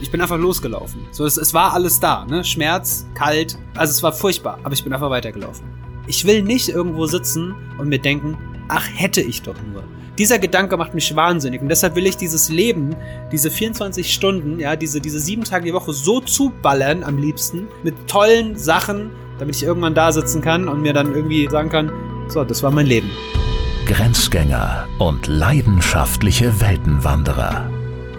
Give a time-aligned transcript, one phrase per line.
[0.00, 1.06] Ich bin einfach losgelaufen.
[1.10, 2.42] So, es, es war alles da, ne?
[2.42, 5.66] Schmerz, kalt, also es war furchtbar, aber ich bin einfach weitergelaufen.
[6.06, 9.84] Ich will nicht irgendwo sitzen und mir denken, ach, hätte ich doch nur.
[10.18, 12.96] Dieser Gedanke macht mich wahnsinnig und deshalb will ich dieses Leben,
[13.30, 17.94] diese 24 Stunden, ja, diese, diese sieben Tage die Woche so zuballern am liebsten mit
[18.08, 21.92] tollen Sachen, damit ich irgendwann da sitzen kann und mir dann irgendwie sagen kann,
[22.28, 23.10] so, das war mein Leben.
[23.86, 27.79] Grenzgänger und leidenschaftliche Weltenwanderer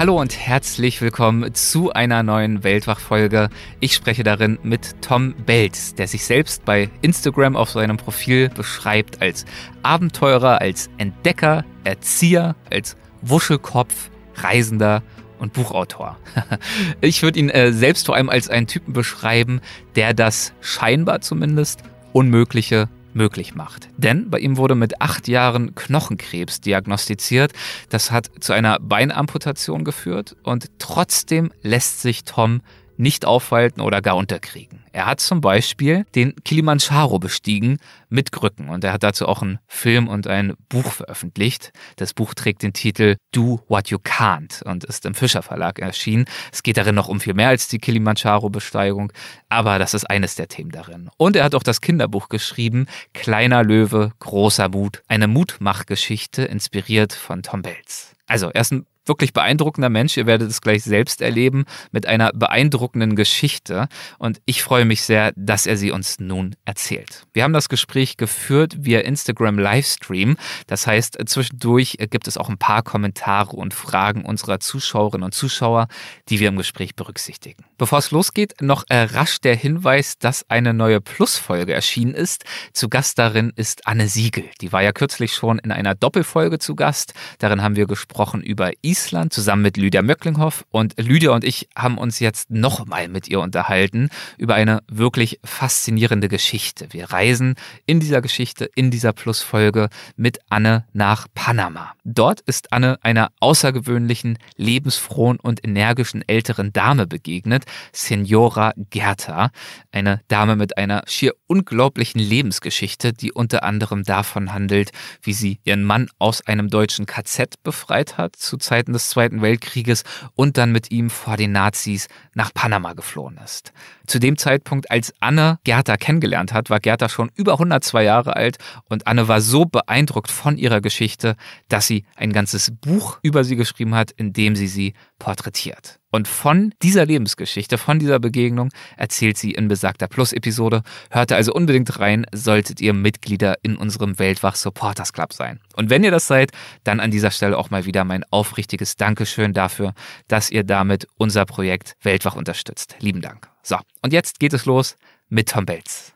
[0.00, 3.50] Hallo und herzlich willkommen zu einer neuen Weltwach-Folge.
[3.80, 9.20] Ich spreche darin mit Tom Belz, der sich selbst bei Instagram auf seinem Profil beschreibt
[9.20, 9.44] als
[9.82, 15.02] Abenteurer, als Entdecker, Erzieher, als Wuschelkopf, Reisender
[15.38, 16.16] und Buchautor.
[17.02, 19.60] ich würde ihn äh, selbst vor allem als einen Typen beschreiben,
[19.96, 21.82] der das scheinbar zumindest
[22.14, 23.88] Unmögliche möglich macht.
[23.96, 27.52] Denn bei ihm wurde mit acht Jahren Knochenkrebs diagnostiziert.
[27.88, 32.60] Das hat zu einer Beinamputation geführt und trotzdem lässt sich Tom
[32.96, 34.79] nicht aufhalten oder gar unterkriegen.
[34.92, 39.60] Er hat zum Beispiel den Kilimanjaro bestiegen mit Krücken und er hat dazu auch einen
[39.68, 41.72] Film und ein Buch veröffentlicht.
[41.96, 46.24] Das Buch trägt den Titel Do What You Can't und ist im Fischer Verlag erschienen.
[46.52, 49.12] Es geht darin noch um viel mehr als die Kilimanjaro-Besteigung,
[49.48, 51.08] aber das ist eines der Themen darin.
[51.16, 57.42] Und er hat auch das Kinderbuch geschrieben, Kleiner Löwe, großer Mut, eine Mutmachgeschichte, inspiriert von
[57.42, 58.14] Tom Belz.
[58.26, 60.16] Also, er ist ein wirklich beeindruckender Mensch.
[60.16, 63.88] Ihr werdet es gleich selbst erleben mit einer beeindruckenden Geschichte.
[64.18, 67.24] Und ich freue mich sehr, dass er sie uns nun erzählt.
[67.32, 70.36] Wir haben das Gespräch geführt via Instagram Livestream.
[70.66, 75.88] Das heißt, zwischendurch gibt es auch ein paar Kommentare und Fragen unserer Zuschauerinnen und Zuschauer,
[76.28, 77.64] die wir im Gespräch berücksichtigen.
[77.78, 82.44] Bevor es losgeht, noch rasch der Hinweis, dass eine neue Plus-Folge erschienen ist.
[82.74, 84.44] Zu Gast darin ist Anne Siegel.
[84.60, 87.14] Die war ja kürzlich schon in einer Doppelfolge zu Gast.
[87.38, 90.64] Darin haben wir gesprochen über Island Island zusammen mit Lydia Möcklinghoff.
[90.70, 96.28] Und Lydia und ich haben uns jetzt nochmal mit ihr unterhalten über eine wirklich faszinierende
[96.28, 96.88] Geschichte.
[96.90, 97.54] Wir reisen
[97.86, 101.92] in dieser Geschichte, in dieser Plusfolge mit Anne nach Panama.
[102.04, 109.50] Dort ist Anne einer außergewöhnlichen, lebensfrohen und energischen älteren Dame begegnet, Senora Gerta,
[109.92, 114.90] eine Dame mit einer schier unglaublichen Lebensgeschichte, die unter anderem davon handelt,
[115.22, 119.42] wie sie ihren Mann aus einem deutschen KZ befreit hat zu Zeiten Zeiten des Zweiten
[119.42, 120.04] Weltkrieges
[120.36, 123.74] und dann mit ihm vor den Nazis nach Panama geflohen ist.
[124.06, 128.56] Zu dem Zeitpunkt, als Anne Gerda kennengelernt hat, war Gerda schon über 102 Jahre alt
[128.88, 131.36] und Anne war so beeindruckt von ihrer Geschichte,
[131.68, 136.00] dass sie ein ganzes Buch über sie geschrieben hat, in dem sie sie porträtiert.
[136.10, 140.82] Und von dieser Lebensgeschichte, von dieser Begegnung erzählt sie in besagter Plus-Episode.
[141.10, 145.60] Hört also unbedingt rein, solltet ihr Mitglieder in unserem Weltwach Supporters Club sein.
[145.76, 146.50] Und wenn ihr das seid,
[146.82, 149.94] dann an dieser Stelle auch mal wieder mein aufrichtiges Dankeschön dafür,
[150.26, 152.96] dass ihr damit unser Projekt Weltwach unterstützt.
[152.98, 153.48] Lieben Dank.
[153.62, 154.96] So, und jetzt geht es los
[155.28, 156.14] mit Tom Belz.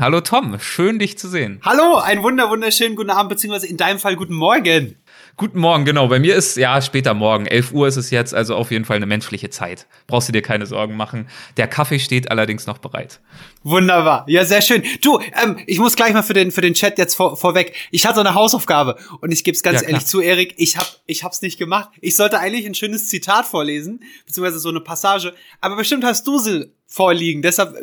[0.00, 1.60] Hallo Tom, schön dich zu sehen.
[1.64, 4.96] Hallo, einen wunder wunderschönen guten Abend, beziehungsweise in deinem Fall guten Morgen.
[5.36, 6.06] Guten Morgen, genau.
[6.06, 7.46] Bei mir ist ja später Morgen.
[7.46, 9.86] 11 Uhr ist es jetzt, also auf jeden Fall eine menschliche Zeit.
[10.06, 11.28] Brauchst du dir keine Sorgen machen.
[11.56, 13.18] Der Kaffee steht allerdings noch bereit.
[13.64, 14.24] Wunderbar.
[14.28, 14.84] Ja, sehr schön.
[15.02, 17.74] Du, ähm, ich muss gleich mal für den, für den Chat jetzt vor, vorweg.
[17.90, 20.86] Ich hatte eine Hausaufgabe und ich gebe es ganz ja, ehrlich zu, Erik, ich hab,
[21.06, 21.88] ich hab's nicht gemacht.
[22.00, 26.38] Ich sollte eigentlich ein schönes Zitat vorlesen, beziehungsweise so eine Passage, aber bestimmt hast du
[26.38, 27.42] sie vorliegen.
[27.42, 27.74] Deshalb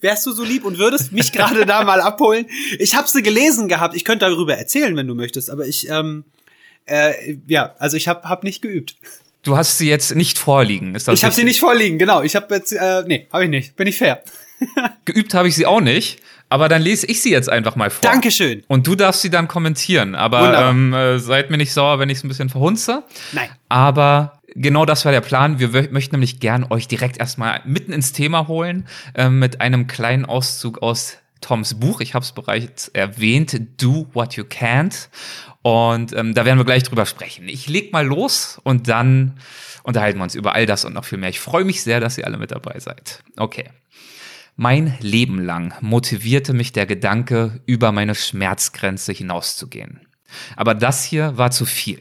[0.00, 2.46] wärst du so lieb und würdest mich gerade da mal abholen.
[2.78, 3.96] Ich habe sie gelesen gehabt.
[3.96, 6.24] Ich könnte darüber erzählen, wenn du möchtest, aber ich ähm,
[6.86, 8.96] äh, ja, also ich habe hab nicht geübt.
[9.42, 12.22] Du hast sie jetzt nicht vorliegen, ist das Ich habe sie nicht vorliegen, genau.
[12.22, 13.76] Ich habe jetzt, äh, nee, habe ich nicht.
[13.76, 14.22] Bin ich fair.
[15.04, 18.08] Geübt habe ich sie auch nicht, aber dann lese ich sie jetzt einfach mal vor.
[18.08, 18.62] Dankeschön.
[18.68, 20.14] Und du darfst sie dann kommentieren.
[20.14, 23.02] Aber ähm, äh, seid mir nicht sauer, wenn ich es ein bisschen verhunze.
[23.32, 23.48] Nein.
[23.68, 25.58] Aber genau das war der Plan.
[25.58, 30.24] Wir möchten nämlich gern euch direkt erstmal mitten ins Thema holen äh, mit einem kleinen
[30.24, 32.00] Auszug aus Toms Buch.
[32.00, 35.08] Ich habe es bereits erwähnt, Do What You Can't.
[35.62, 37.48] Und ähm, da werden wir gleich drüber sprechen.
[37.48, 39.38] Ich leg mal los und dann
[39.84, 41.30] unterhalten wir uns über all das und noch viel mehr.
[41.30, 43.22] Ich freue mich sehr, dass ihr alle mit dabei seid.
[43.36, 43.70] Okay.
[44.56, 50.00] Mein Leben lang motivierte mich der Gedanke, über meine Schmerzgrenze hinauszugehen.
[50.56, 52.00] Aber das hier war zu viel.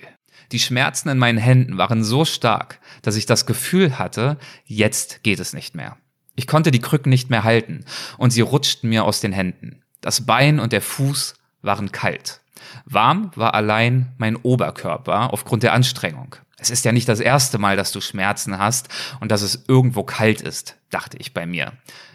[0.52, 5.40] Die Schmerzen in meinen Händen waren so stark, dass ich das Gefühl hatte, jetzt geht
[5.40, 5.98] es nicht mehr.
[6.36, 7.86] Ich konnte die Krücken nicht mehr halten
[8.18, 9.84] und sie rutschten mir aus den Händen.
[10.02, 12.41] Das Bein und der Fuß waren kalt.
[12.86, 16.36] Warm war allein mein Oberkörper aufgrund der Anstrengung.
[16.58, 18.90] Es ist ja nicht das erste Mal, dass du Schmerzen hast
[19.20, 21.74] und dass es irgendwo kalt ist, dachte ich bei mir.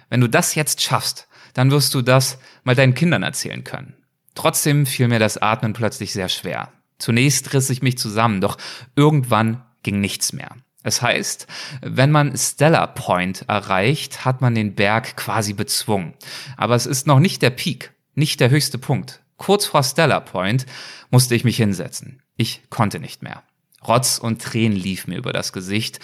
[0.08, 3.94] Wenn du das jetzt schaffst, dann wirst du das mal deinen Kindern erzählen können.
[4.34, 6.70] Trotzdem fiel mir das Atmen plötzlich sehr schwer.
[6.98, 8.56] Zunächst riss ich mich zusammen, doch
[8.94, 10.50] irgendwann ging nichts mehr.
[10.82, 11.48] Es heißt,
[11.80, 16.14] wenn man Stellar Point erreicht, hat man den Berg quasi bezwungen.
[16.56, 19.20] Aber es ist noch nicht der Peak, nicht der höchste Punkt.
[19.36, 20.66] Kurz vor Stellar Point
[21.10, 22.22] musste ich mich hinsetzen.
[22.36, 23.42] Ich konnte nicht mehr.
[23.86, 26.00] Rotz und Tränen lief mir über das Gesicht,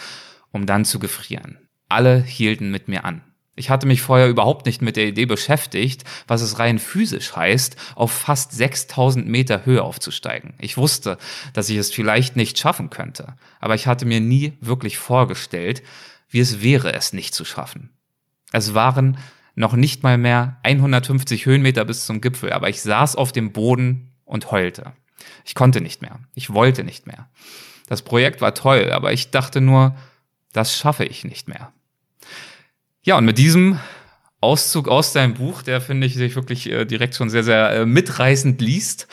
[0.51, 1.59] um dann zu gefrieren.
[1.89, 3.23] Alle hielten mit mir an.
[3.55, 7.77] Ich hatte mich vorher überhaupt nicht mit der Idee beschäftigt, was es rein physisch heißt,
[7.97, 10.55] auf fast 6000 Meter Höhe aufzusteigen.
[10.59, 11.19] Ich wusste,
[11.53, 15.83] dass ich es vielleicht nicht schaffen könnte, aber ich hatte mir nie wirklich vorgestellt,
[16.31, 17.91] wie es wäre, es nicht zu schaffen.
[18.53, 19.19] Es waren
[19.55, 24.13] noch nicht mal mehr 150 Höhenmeter bis zum Gipfel, aber ich saß auf dem Boden
[24.25, 24.93] und heulte.
[25.45, 26.19] Ich konnte nicht mehr.
[26.35, 27.29] Ich wollte nicht mehr.
[27.87, 29.95] Das Projekt war toll, aber ich dachte nur,
[30.53, 31.73] das schaffe ich nicht mehr.
[33.03, 33.79] Ja, und mit diesem
[34.41, 37.87] Auszug aus deinem Buch, der finde ich sich wirklich äh, direkt schon sehr, sehr äh,
[37.87, 39.09] mitreißend liest.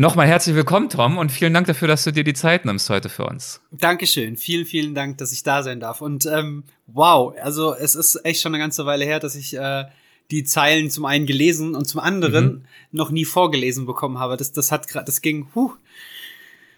[0.00, 3.10] Nochmal herzlich willkommen, Tom, und vielen Dank dafür, dass du dir die Zeit nimmst heute
[3.10, 3.60] für uns.
[3.70, 4.38] Dankeschön.
[4.38, 6.00] Vielen, vielen Dank, dass ich da sein darf.
[6.00, 9.84] Und ähm, wow, also es ist echt schon eine ganze Weile her, dass ich äh,
[10.30, 12.64] die Zeilen zum einen gelesen und zum anderen mhm.
[12.92, 14.38] noch nie vorgelesen bekommen habe.
[14.38, 15.72] Das, das hat gerade, das ging, huh.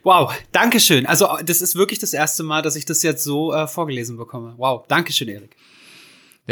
[0.03, 1.07] Wow, Dankeschön.
[1.07, 4.55] Also das ist wirklich das erste Mal, dass ich das jetzt so äh, vorgelesen bekomme.
[4.57, 5.55] Wow, Dankeschön, Erik.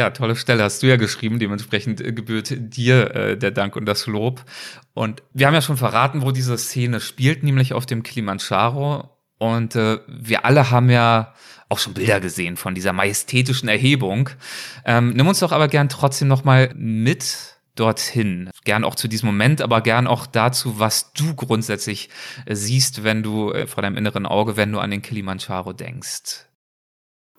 [0.00, 1.38] Ja, tolle Stelle hast du ja geschrieben.
[1.38, 4.42] Dementsprechend äh, gebührt dir äh, der Dank und das Lob.
[4.94, 9.10] Und wir haben ja schon verraten, wo diese Szene spielt, nämlich auf dem Kilimanjaro.
[9.36, 11.34] Und äh, wir alle haben ja
[11.68, 14.30] auch schon Bilder gesehen von dieser majestätischen Erhebung.
[14.86, 18.48] Ähm, nimm uns doch aber gern trotzdem noch mal mit dorthin.
[18.64, 22.08] Gern auch zu diesem Moment, aber gern auch dazu, was du grundsätzlich
[22.46, 26.46] äh, siehst, wenn du äh, vor deinem inneren Auge, wenn du an den Kilimanjaro denkst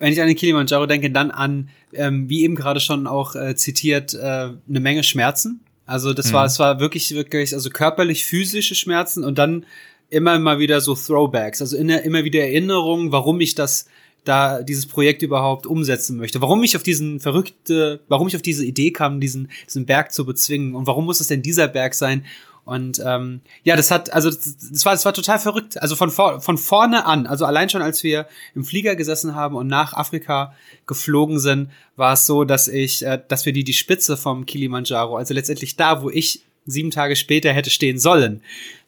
[0.02, 3.56] wenn ich an den Kilimanjaro denke, dann an, ähm, wie eben gerade schon auch äh,
[3.56, 5.62] zitiert, äh, eine Menge Schmerzen.
[5.86, 6.34] Also das mhm.
[6.34, 9.64] war, es war wirklich, wirklich, also körperlich physische Schmerzen und dann
[10.10, 13.86] immer mal wieder so Throwbacks, also in, immer wieder Erinnerungen, warum ich das
[14.24, 16.42] da dieses Projekt überhaupt umsetzen möchte.
[16.42, 20.26] Warum ich auf diesen verrückte, warum ich auf diese Idee kam, diesen, diesen Berg zu
[20.26, 22.26] bezwingen und warum muss es denn dieser Berg sein
[22.64, 25.82] und ähm, ja, das hat, also das war, das war total verrückt.
[25.82, 29.56] Also von, vor, von vorne an, also allein schon als wir im Flieger gesessen haben
[29.56, 30.54] und nach Afrika
[30.86, 35.18] geflogen sind, war es so, dass ich, äh, dass wir die, die Spitze vom Kilimanjaro,
[35.18, 38.42] also letztendlich da, wo ich sieben Tage später hätte stehen sollen,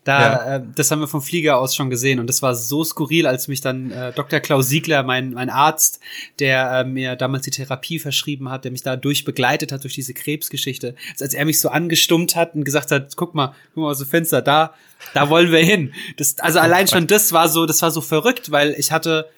[0.03, 0.55] da, ja.
[0.57, 3.47] äh, das haben wir vom Flieger aus schon gesehen und das war so skurril, als
[3.47, 4.41] mich dann äh, Dr.
[4.41, 6.01] Klaus Siegler, mein, mein Arzt,
[6.39, 10.13] der äh, mir damals die Therapie verschrieben hat, der mich da durchbegleitet hat durch diese
[10.13, 13.99] Krebsgeschichte, als er mich so angestummt hat und gesagt hat, guck mal, guck mal aus
[13.99, 14.73] dem Fenster, da,
[15.13, 15.93] da wollen wir hin.
[16.17, 19.29] Das, also allein schon das war so, das war so verrückt, weil ich hatte,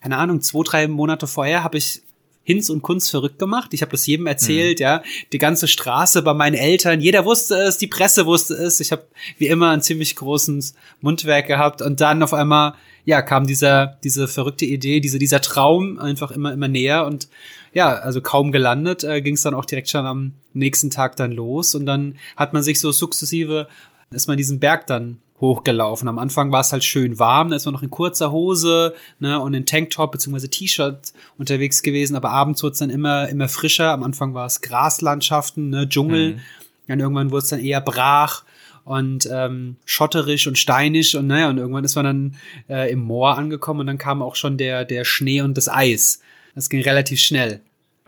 [0.00, 2.00] keine Ahnung, zwei, drei Monate vorher habe ich
[2.44, 3.72] Hinz und Kunst verrückt gemacht.
[3.72, 4.82] Ich habe das jedem erzählt, mhm.
[4.82, 5.02] ja.
[5.32, 8.80] Die ganze Straße bei meinen Eltern, jeder wusste es, die Presse wusste es.
[8.80, 9.06] Ich habe
[9.38, 12.74] wie immer ein ziemlich großes Mundwerk gehabt und dann auf einmal
[13.06, 17.28] ja kam dieser diese verrückte Idee, diese dieser Traum einfach immer immer näher und
[17.72, 21.32] ja, also kaum gelandet, äh, ging es dann auch direkt schon am nächsten Tag dann
[21.32, 23.66] los und dann hat man sich so sukzessive
[24.10, 26.08] ist man diesen Berg dann hochgelaufen.
[26.08, 29.40] Am Anfang war es halt schön warm, da ist man noch in kurzer Hose ne,
[29.40, 30.48] und in Tanktop bzw.
[30.48, 33.90] T-Shirt unterwegs gewesen, aber abends wurde es dann immer, immer frischer.
[33.90, 36.40] Am Anfang war es Graslandschaften, ne, Dschungel, mhm.
[36.86, 38.44] dann irgendwann wurde es dann eher brach
[38.84, 42.36] und ähm, schotterisch und steinig und naja, und irgendwann ist man dann
[42.68, 46.20] äh, im Moor angekommen und dann kam auch schon der, der Schnee und das Eis.
[46.54, 47.60] Das ging relativ schnell.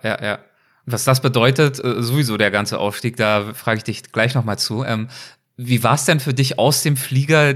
[0.03, 0.39] Ja, ja.
[0.85, 4.85] Was das bedeutet, äh, sowieso der ganze Aufstieg, da frage ich dich gleich nochmal zu.
[4.85, 5.09] Ähm,
[5.57, 7.55] wie war es denn für dich aus dem Flieger,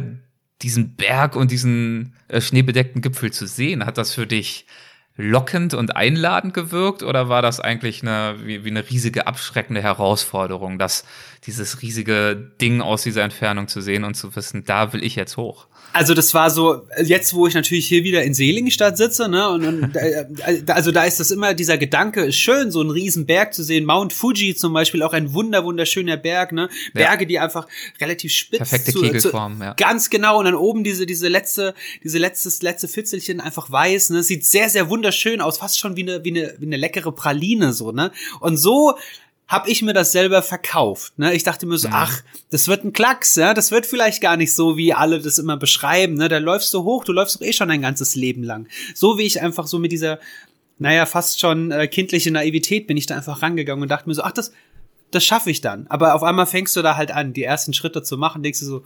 [0.63, 3.85] diesen Berg und diesen äh, schneebedeckten Gipfel zu sehen?
[3.85, 4.67] Hat das für dich
[5.17, 10.79] lockend und einladend gewirkt oder war das eigentlich eine, wie, wie eine riesige abschreckende Herausforderung,
[10.79, 11.05] dass
[11.45, 15.37] dieses riesige Ding aus dieser Entfernung zu sehen und zu wissen, da will ich jetzt
[15.37, 15.67] hoch?
[15.93, 19.65] Also das war so, jetzt wo ich natürlich hier wieder in Seligenstadt sitze, ne, und,
[19.65, 20.25] und äh,
[20.69, 23.85] also da ist das immer, dieser Gedanke ist schön, so einen riesen Berg zu sehen.
[23.85, 26.69] Mount Fuji zum Beispiel, auch ein wunder, wunderschöner Berg, ne?
[26.95, 27.29] Berge, ja.
[27.29, 27.67] die einfach
[28.01, 29.75] relativ spitz Perfekte zu, Kegelform, zu, ja.
[29.75, 30.39] Ganz genau.
[30.39, 34.23] Und dann oben diese, diese letzte, diese letztes, letzte Fitzelchen einfach weiß, ne?
[34.23, 37.73] Sieht sehr, sehr wunderschön aus, fast schon wie eine, wie eine, wie eine leckere Praline,
[37.73, 38.13] so, ne?
[38.41, 38.95] Und so
[39.51, 41.19] habe ich mir das selber verkauft.
[41.19, 41.35] Ne?
[41.35, 41.95] Ich dachte mir so, mhm.
[41.97, 45.39] ach, das wird ein Klacks, ja, das wird vielleicht gar nicht so, wie alle das
[45.39, 46.15] immer beschreiben.
[46.15, 46.29] Ne?
[46.29, 48.69] Da läufst du hoch, du läufst doch eh schon dein ganzes Leben lang.
[48.95, 50.21] So wie ich einfach so mit dieser
[50.79, 54.23] naja, fast schon äh, kindliche Naivität bin ich da einfach rangegangen und dachte mir so,
[54.23, 54.51] ach, das,
[55.11, 55.87] das schaffe ich dann.
[55.89, 58.65] Aber auf einmal fängst du da halt an, die ersten Schritte zu machen, denkst du
[58.65, 58.85] so,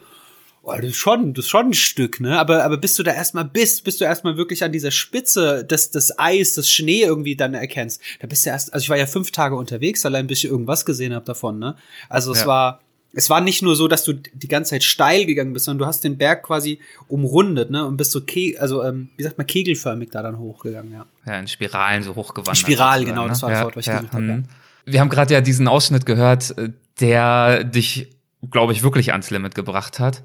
[0.64, 2.38] oh, das ist schon, das ist schon ein Stück, ne?
[2.38, 5.90] Aber, aber bis du da erstmal bist, bis du erstmal wirklich an dieser Spitze des,
[5.90, 9.06] des Eis, des Schnee irgendwie dann erkennst, da bist du erst, also ich war ja
[9.06, 11.76] fünf Tage unterwegs, allein bis ich irgendwas gesehen habe davon, ne?
[12.09, 12.47] Also es ja.
[12.47, 12.80] war,
[13.12, 15.87] es war nicht nur so, dass du die ganze Zeit steil gegangen bist, sondern du
[15.87, 17.87] hast den Berg quasi umrundet, ne?
[17.87, 21.06] Und bist so, ke also ähm, wie sagt man, kegelförmig da dann hochgegangen, ja.
[21.26, 22.56] Ja, in Spiralen so hochgewandert.
[22.56, 23.28] Spiral, genau, ne?
[23.28, 24.26] das war das Wort, was ich ja, gesucht habe.
[24.26, 24.37] Ja.
[24.37, 24.44] Mhm.
[24.87, 28.11] Wir haben gerade ja diesen Ausschnitt gehört, äh, der dich,
[28.50, 30.23] glaube ich, wirklich ans Limit gebracht hat.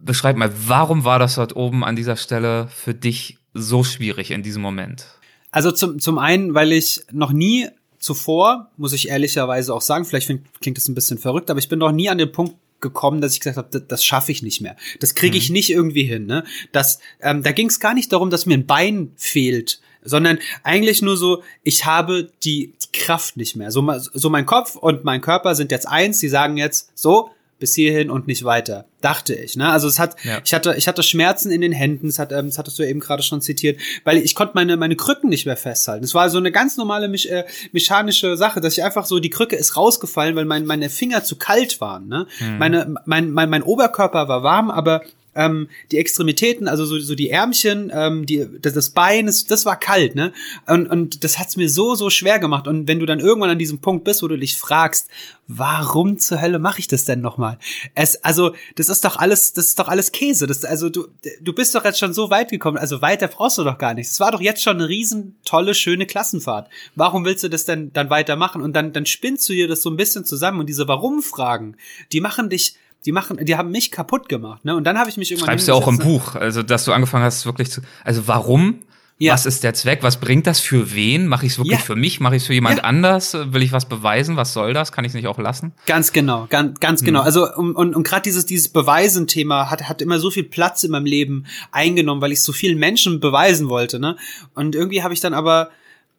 [0.00, 4.42] Beschreib mal, warum war das dort oben an dieser Stelle für dich so schwierig in
[4.42, 5.06] diesem Moment?
[5.50, 10.26] Also zum, zum einen, weil ich noch nie zuvor, muss ich ehrlicherweise auch sagen, vielleicht
[10.60, 13.32] klingt das ein bisschen verrückt, aber ich bin noch nie an den Punkt gekommen, dass
[13.32, 14.76] ich gesagt habe, das, das schaffe ich nicht mehr.
[15.00, 15.54] Das kriege ich mhm.
[15.54, 16.26] nicht irgendwie hin.
[16.26, 16.44] Ne?
[16.72, 21.00] Das, ähm, da ging es gar nicht darum, dass mir ein Bein fehlt, sondern eigentlich
[21.00, 23.70] nur so, ich habe die, Kraft nicht mehr.
[23.70, 27.74] So, so mein Kopf und mein Körper sind jetzt eins, die sagen jetzt, so, bis
[27.74, 29.56] hierhin und nicht weiter, dachte ich.
[29.56, 29.68] Ne?
[29.68, 30.40] Also es hat, ja.
[30.44, 33.00] ich hatte, ich hatte Schmerzen in den Händen, das, hat, ähm, das hattest du eben
[33.00, 36.04] gerade schon zitiert, weil ich konnte meine, meine Krücken nicht mehr festhalten.
[36.04, 39.30] Es war so eine ganz normale mich, äh, mechanische Sache, dass ich einfach so, die
[39.30, 42.08] Krücke ist rausgefallen, weil mein, meine Finger zu kalt waren.
[42.08, 42.26] Ne?
[42.40, 42.58] Mhm.
[42.58, 45.02] Meine, mein, mein, mein Oberkörper war warm, aber
[45.36, 49.66] ähm, die Extremitäten, also so, so die Ärmchen, ähm, die, das, das Bein, das, das
[49.66, 50.32] war kalt, ne?
[50.66, 52.66] Und, und das hat's mir so, so schwer gemacht.
[52.66, 55.08] Und wenn du dann irgendwann an diesem Punkt bist, wo du dich fragst,
[55.46, 57.58] warum zur Hölle mache ich das denn nochmal?
[57.94, 60.46] Es, also, das ist doch alles, das ist doch alles Käse.
[60.46, 61.06] Das, also, du,
[61.40, 62.78] du bist doch jetzt schon so weit gekommen.
[62.78, 64.12] Also, weiter brauchst du doch gar nichts.
[64.12, 66.68] Es war doch jetzt schon eine riesen tolle, schöne Klassenfahrt.
[66.94, 68.62] Warum willst du das denn dann weitermachen?
[68.62, 70.60] Und dann, dann spinnst du dir das so ein bisschen zusammen.
[70.60, 71.76] Und diese Warum-Fragen,
[72.12, 74.74] die machen dich, die machen, die haben mich kaputt gemacht, ne?
[74.74, 75.50] Und dann habe ich mich irgendwann.
[75.50, 75.98] Schreibst du auch im?
[75.98, 77.80] Buch, also dass du angefangen hast, wirklich zu.
[78.04, 78.80] Also warum?
[79.18, 79.32] Ja.
[79.32, 80.02] Was ist der Zweck?
[80.02, 81.26] Was bringt das für wen?
[81.26, 81.84] Mache ich es wirklich ja.
[81.84, 82.20] für mich?
[82.20, 82.84] Mache ich es für jemand ja.
[82.84, 83.32] anders?
[83.32, 84.36] Will ich was beweisen?
[84.36, 84.92] Was soll das?
[84.92, 85.72] Kann ich es nicht auch lassen?
[85.86, 87.20] Ganz genau, ganz, ganz genau.
[87.20, 87.26] Hm.
[87.26, 90.90] Also und, und, und gerade dieses dieses Beweisen-Thema hat hat immer so viel Platz in
[90.90, 94.18] meinem Leben eingenommen, weil ich so vielen Menschen beweisen wollte, ne?
[94.54, 95.70] Und irgendwie habe ich dann aber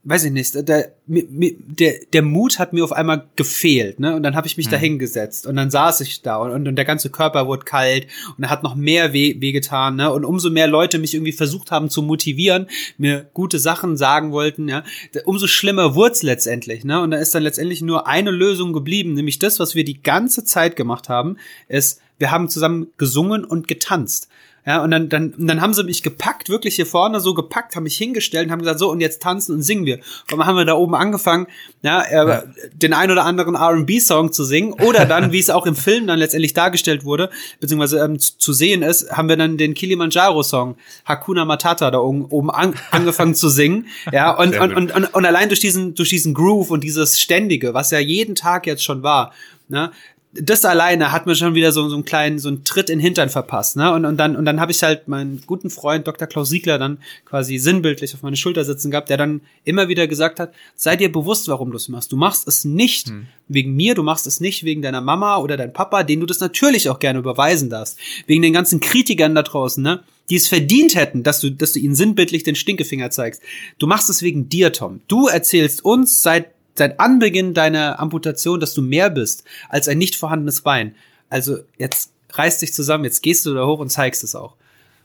[0.10, 4.16] weiß ich nicht, der, der, der Mut hat mir auf einmal gefehlt, ne?
[4.16, 4.72] Und dann habe ich mich mhm.
[4.72, 8.44] da hingesetzt und dann saß ich da und, und, der ganze Körper wurde kalt und
[8.46, 10.10] er hat noch mehr weh, wehgetan, ne?
[10.14, 14.70] Und umso mehr Leute mich irgendwie versucht haben zu motivieren, mir gute Sachen sagen wollten,
[14.70, 14.86] ja,
[15.26, 17.02] umso schlimmer wurd's letztendlich, ne?
[17.02, 20.46] Und da ist dann letztendlich nur eine Lösung geblieben, nämlich das, was wir die ganze
[20.46, 21.36] Zeit gemacht haben,
[21.68, 24.30] ist, wir haben zusammen gesungen und getanzt.
[24.68, 27.84] Ja, und dann, dann, dann haben sie mich gepackt, wirklich hier vorne so gepackt, haben
[27.84, 29.96] mich hingestellt und haben gesagt, so, und jetzt tanzen und singen wir.
[30.30, 31.48] Und dann haben wir da oben angefangen,
[31.84, 32.44] ja, äh, ja.
[32.74, 34.74] den ein oder anderen R&B-Song zu singen.
[34.74, 37.30] Oder dann, wie es auch im Film dann letztendlich dargestellt wurde,
[37.62, 42.26] beziehungsweise ähm, zu, zu sehen ist, haben wir dann den Kilimanjaro-Song Hakuna Matata da oben,
[42.26, 43.88] oben an, angefangen zu singen.
[44.12, 47.74] Ja, und, und, und, und, und allein durch diesen, durch diesen Groove und dieses Ständige,
[47.74, 49.32] was ja jeden Tag jetzt schon war,
[49.70, 49.92] ne,
[50.42, 53.04] das alleine hat mir schon wieder so, so einen kleinen, so einen Tritt in den
[53.04, 53.92] Hintern verpasst, ne?
[53.94, 56.28] Und, und dann, und dann habe ich halt meinen guten Freund Dr.
[56.28, 60.40] Klaus Siegler dann quasi sinnbildlich auf meine Schulter sitzen gehabt, der dann immer wieder gesagt
[60.40, 62.12] hat, sei dir bewusst, warum du es machst.
[62.12, 63.28] Du machst es nicht hm.
[63.48, 66.40] wegen mir, du machst es nicht wegen deiner Mama oder dein Papa, denen du das
[66.40, 67.98] natürlich auch gerne überweisen darfst.
[68.26, 70.04] Wegen den ganzen Kritikern da draußen, ne?
[70.30, 73.42] Die es verdient hätten, dass du, dass du ihnen sinnbildlich den Stinkefinger zeigst.
[73.80, 75.00] Du machst es wegen dir, Tom.
[75.08, 80.16] Du erzählst uns seit seit Anbeginn deiner Amputation, dass du mehr bist als ein nicht
[80.16, 80.96] vorhandenes Bein.
[81.30, 84.56] Also jetzt reiß dich zusammen, jetzt gehst du da hoch und zeigst es auch.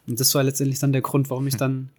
[0.07, 1.91] Und das war letztendlich dann der Grund, warum ich dann,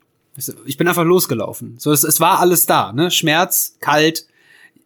[0.66, 1.76] ich bin einfach losgelaufen.
[1.78, 3.12] So, es, es war alles da, ne?
[3.12, 4.28] Schmerz, kalt.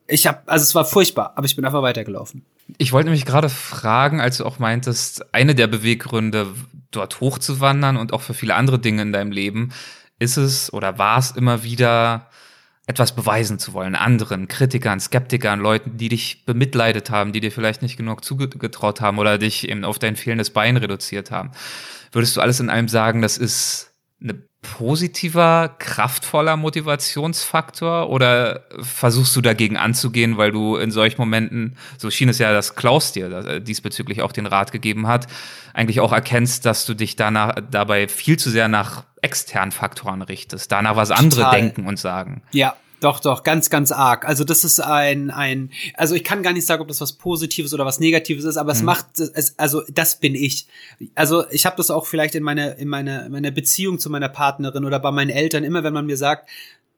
[0.07, 2.45] Ich hab, also es war furchtbar, aber ich bin einfach weitergelaufen.
[2.77, 6.47] Ich wollte nämlich gerade fragen, als du auch meintest, eine der Beweggründe,
[6.91, 9.73] dort hochzuwandern und auch für viele andere Dinge in deinem Leben,
[10.19, 12.29] ist es oder war es immer wieder
[12.87, 17.81] etwas beweisen zu wollen, anderen, Kritikern, Skeptikern, Leuten, die dich bemitleidet haben, die dir vielleicht
[17.81, 21.51] nicht genug zugetraut haben oder dich eben auf dein fehlendes Bein reduziert haben.
[22.13, 29.41] Würdest du alles in allem sagen, das ist eine positiver, kraftvoller Motivationsfaktor oder versuchst du
[29.41, 33.61] dagegen anzugehen, weil du in solchen Momenten, so schien es ja, dass Klaus dir äh,
[33.61, 35.27] diesbezüglich auch den Rat gegeben hat,
[35.73, 40.71] eigentlich auch erkennst, dass du dich danach dabei viel zu sehr nach externen Faktoren richtest,
[40.71, 41.59] danach was andere Total.
[41.59, 42.41] denken und sagen.
[42.51, 44.25] Ja, doch, doch, ganz, ganz arg.
[44.25, 47.73] Also das ist ein, ein, also ich kann gar nicht sagen, ob das was Positives
[47.73, 48.85] oder was Negatives ist, aber es mhm.
[48.85, 50.67] macht, es, also das bin ich.
[51.13, 54.29] Also ich habe das auch vielleicht in meiner, in meiner, in meiner Beziehung zu meiner
[54.29, 56.49] Partnerin oder bei meinen Eltern immer, wenn man mir sagt,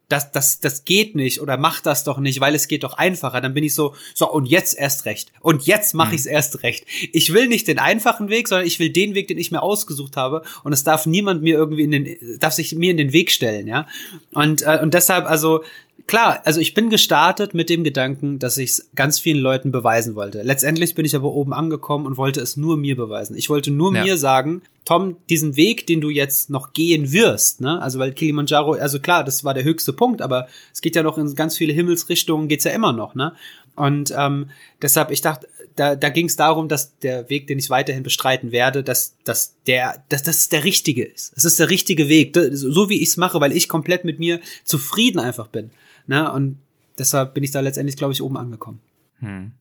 [0.10, 3.42] das, das, das geht nicht oder mach das doch nicht, weil es geht doch einfacher.
[3.42, 5.32] Dann bin ich so, so und jetzt erst recht.
[5.40, 6.16] Und jetzt mache mhm.
[6.16, 6.86] ich es erst recht.
[7.14, 10.18] Ich will nicht den einfachen Weg, sondern ich will den Weg, den ich mir ausgesucht
[10.18, 10.42] habe.
[10.64, 13.68] Und es darf niemand mir irgendwie in den, darf sich mir in den Weg stellen,
[13.68, 13.88] ja.
[14.32, 15.64] Und, äh, und deshalb, also
[16.10, 20.16] klar, also ich bin gestartet mit dem Gedanken, dass ich es ganz vielen Leuten beweisen
[20.16, 20.42] wollte.
[20.42, 23.38] Letztendlich bin ich aber oben angekommen und wollte es nur mir beweisen.
[23.38, 24.04] Ich wollte nur ja.
[24.04, 27.80] mir sagen, Tom, diesen Weg, den du jetzt noch gehen wirst, ne?
[27.80, 31.20] Also weil Kilimanjaro, also klar, das war der höchste Punkt, aber es geht ja noch
[31.20, 33.34] in ganz viele Himmelsrichtungen, geht's ja immer noch, ne?
[33.76, 34.50] Und ähm,
[34.82, 38.52] deshalb, ich dachte, da, da ging es darum, dass der Weg, den ich weiterhin bestreiten
[38.52, 41.34] werde, dass, dass der, dass das der richtige ist.
[41.38, 44.40] Es ist der richtige Weg, so wie ich es mache, weil ich komplett mit mir
[44.64, 45.70] zufrieden einfach bin.
[46.10, 46.30] Ne?
[46.32, 46.58] Und
[46.98, 48.82] deshalb bin ich da letztendlich, glaube ich, oben angekommen.
[49.20, 49.52] Hm.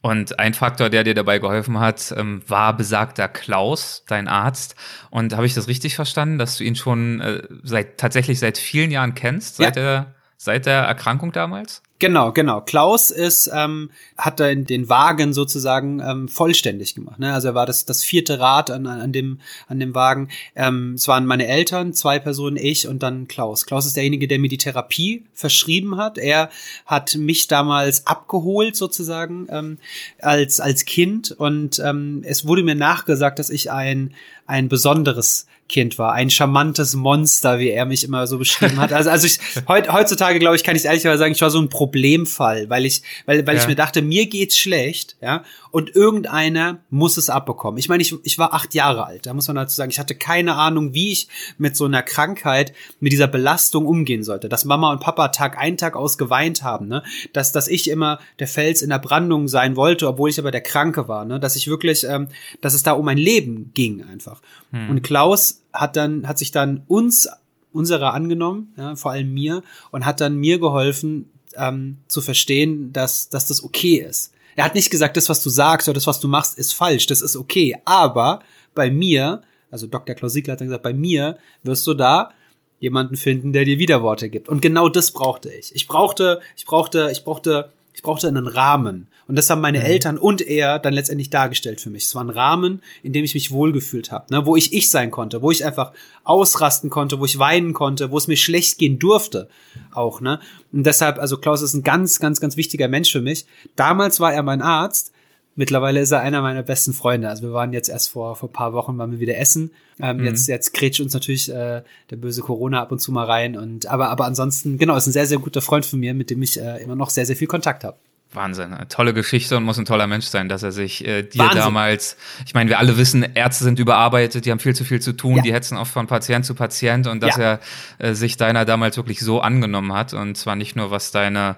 [0.00, 4.74] Und ein Faktor, der dir dabei geholfen hat, ähm, war besagter Klaus, dein Arzt.
[5.10, 8.90] Und habe ich das richtig verstanden, dass du ihn schon äh, seit tatsächlich seit vielen
[8.90, 9.82] Jahren kennst, seit ja.
[9.82, 11.82] der seit der Erkrankung damals?
[11.98, 12.60] Genau, genau.
[12.60, 17.18] Klaus ist, ähm, hat da den Wagen sozusagen ähm, vollständig gemacht.
[17.18, 17.32] Ne?
[17.32, 20.28] Also er war das, das vierte Rad an, an, dem, an dem Wagen.
[20.54, 23.64] Ähm, es waren meine Eltern, zwei Personen, ich und dann Klaus.
[23.64, 26.18] Klaus ist derjenige, der mir die Therapie verschrieben hat.
[26.18, 26.50] Er
[26.84, 29.78] hat mich damals abgeholt sozusagen ähm,
[30.20, 34.12] als, als Kind und ähm, es wurde mir nachgesagt, dass ich ein,
[34.46, 36.12] ein besonderes Kind war.
[36.12, 38.92] Ein charmantes Monster, wie er mich immer so beschrieben hat.
[38.92, 41.68] Also, also ich, heut, heutzutage, glaube ich, kann ich ehrlich sagen, ich war so ein
[41.86, 43.62] Problemfall, weil ich, weil, weil ja.
[43.62, 47.78] ich mir dachte, mir geht's schlecht, ja, und irgendeiner muss es abbekommen.
[47.78, 50.16] Ich meine, ich, ich war acht Jahre alt, da muss man dazu sagen, ich hatte
[50.16, 51.28] keine Ahnung, wie ich
[51.58, 54.48] mit so einer Krankheit, mit dieser Belastung umgehen sollte.
[54.48, 57.02] Dass Mama und Papa Tag ein, Tag aus geweint haben, ne?
[57.32, 60.62] Dass, dass ich immer der Fels in der Brandung sein wollte, obwohl ich aber der
[60.62, 61.38] Kranke war, ne?
[61.38, 62.28] Dass ich wirklich, ähm,
[62.60, 64.40] dass es da um mein Leben ging einfach.
[64.72, 64.90] Hm.
[64.90, 67.28] Und Klaus hat dann, hat sich dann uns
[67.76, 73.28] unserer angenommen, ja, vor allem mir, und hat dann mir geholfen, ähm, zu verstehen, dass,
[73.28, 74.32] dass das okay ist.
[74.56, 77.06] Er hat nicht gesagt, das, was du sagst oder das, was du machst, ist falsch,
[77.06, 77.76] das ist okay.
[77.84, 78.40] Aber
[78.74, 80.14] bei mir, also Dr.
[80.14, 82.30] Klaus Siegler hat dann gesagt, bei mir wirst du da
[82.78, 84.48] jemanden finden, der dir Widerworte gibt.
[84.48, 85.74] Und genau das brauchte ich.
[85.74, 89.08] Ich brauchte, ich brauchte, ich brauchte, ich brauchte einen Rahmen.
[89.26, 89.86] Und das haben meine mhm.
[89.86, 92.04] Eltern und er dann letztendlich dargestellt für mich.
[92.04, 95.10] Es war ein Rahmen, in dem ich mich wohlgefühlt habe, ne, wo ich ich sein
[95.10, 95.92] konnte, wo ich einfach
[96.22, 99.48] ausrasten konnte, wo ich weinen konnte, wo es mir schlecht gehen durfte
[99.92, 100.20] auch.
[100.20, 100.40] Ne?
[100.72, 103.46] Und deshalb, also Klaus ist ein ganz, ganz, ganz wichtiger Mensch für mich.
[103.76, 105.12] Damals war er mein Arzt.
[105.56, 107.30] Mittlerweile ist er einer meiner besten Freunde.
[107.30, 109.70] Also wir waren jetzt erst vor vor paar Wochen waren wir wieder essen.
[109.98, 110.24] Ähm, mhm.
[110.26, 113.56] Jetzt jetzt grätscht uns natürlich äh, der böse Corona ab und zu mal rein.
[113.56, 116.42] Und aber aber ansonsten genau ist ein sehr sehr guter Freund von mir, mit dem
[116.42, 117.96] ich äh, immer noch sehr sehr viel Kontakt habe.
[118.32, 121.38] Wahnsinn, eine tolle Geschichte und muss ein toller Mensch sein, dass er sich äh, dir
[121.38, 121.58] Wahnsinn.
[121.58, 125.12] damals, ich meine, wir alle wissen, Ärzte sind überarbeitet, die haben viel zu viel zu
[125.12, 125.42] tun, ja.
[125.42, 127.42] die hetzen oft von Patient zu Patient und dass ja.
[127.42, 127.60] er
[127.98, 131.56] äh, sich deiner damals wirklich so angenommen hat und zwar nicht nur was deine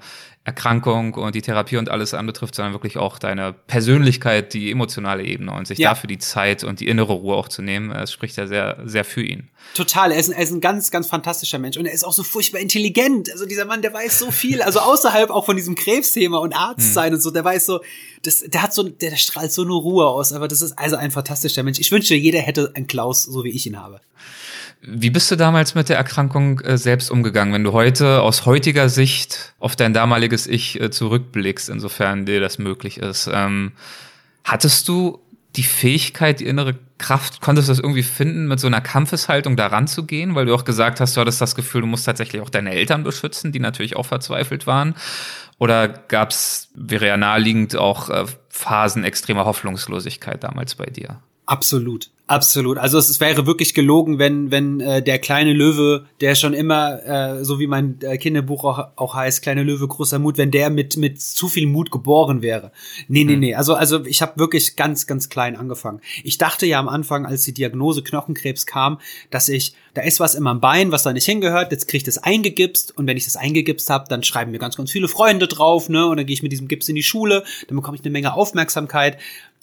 [0.49, 5.53] Erkrankung und die Therapie und alles anbetrifft, sondern wirklich auch deine Persönlichkeit, die emotionale Ebene
[5.53, 5.91] und sich ja.
[5.91, 7.91] dafür die Zeit und die innere Ruhe auch zu nehmen.
[7.91, 9.51] Es spricht ja sehr, sehr für ihn.
[9.75, 10.11] Total.
[10.11, 12.23] Er ist, ein, er ist ein ganz, ganz fantastischer Mensch und er ist auch so
[12.23, 13.31] furchtbar intelligent.
[13.31, 16.87] Also dieser Mann, der weiß so viel, also außerhalb auch von diesem Krebsthema und Arzt
[16.87, 16.95] hm.
[16.95, 17.15] sein hm.
[17.17, 17.81] und so, der weiß so,
[18.23, 20.97] das, der hat so, der, der strahlt so eine Ruhe aus, aber das ist also
[20.97, 21.79] ein fantastischer Mensch.
[21.79, 24.01] Ich wünschte, jeder hätte einen Klaus, so wie ich ihn habe.
[24.81, 28.89] Wie bist du damals mit der Erkrankung äh, selbst umgegangen, wenn du heute aus heutiger
[28.89, 33.29] Sicht auf dein damaliges Ich äh, zurückblickst, insofern dir das möglich ist?
[33.33, 33.73] Ähm,
[34.45, 35.21] hattest du
[35.57, 39.67] die Fähigkeit, die innere Kraft, konntest du das irgendwie finden, mit so einer Kampfeshaltung da
[39.67, 42.73] ranzugehen, weil du auch gesagt hast, du hattest das Gefühl, du musst tatsächlich auch deine
[42.73, 44.95] Eltern beschützen, die natürlich auch verzweifelt waren?
[45.59, 51.21] Oder gab es, wäre ja naheliegend, auch äh, Phasen extremer Hoffnungslosigkeit damals bei dir?
[51.49, 52.11] Absolut.
[52.27, 52.77] Absolut.
[52.77, 57.03] Also es, es wäre wirklich gelogen, wenn wenn äh, der kleine Löwe, der schon immer
[57.03, 60.69] äh, so wie mein äh, Kinderbuch auch, auch heißt, kleine Löwe großer Mut, wenn der
[60.69, 62.71] mit mit zu viel Mut geboren wäre.
[63.09, 63.55] Nee, nee, nee.
[63.55, 66.03] Also also ich habe wirklich ganz ganz klein angefangen.
[66.23, 70.35] Ich dachte ja am Anfang, als die Diagnose Knochenkrebs kam, dass ich da ist was
[70.35, 73.25] in meinem Bein, was da nicht hingehört, jetzt kriege ich das eingegipst und wenn ich
[73.25, 76.35] das eingegipst habe, dann schreiben mir ganz ganz viele Freunde drauf, ne, und dann gehe
[76.35, 79.17] ich mit diesem Gips in die Schule, dann bekomme ich eine Menge Aufmerksamkeit.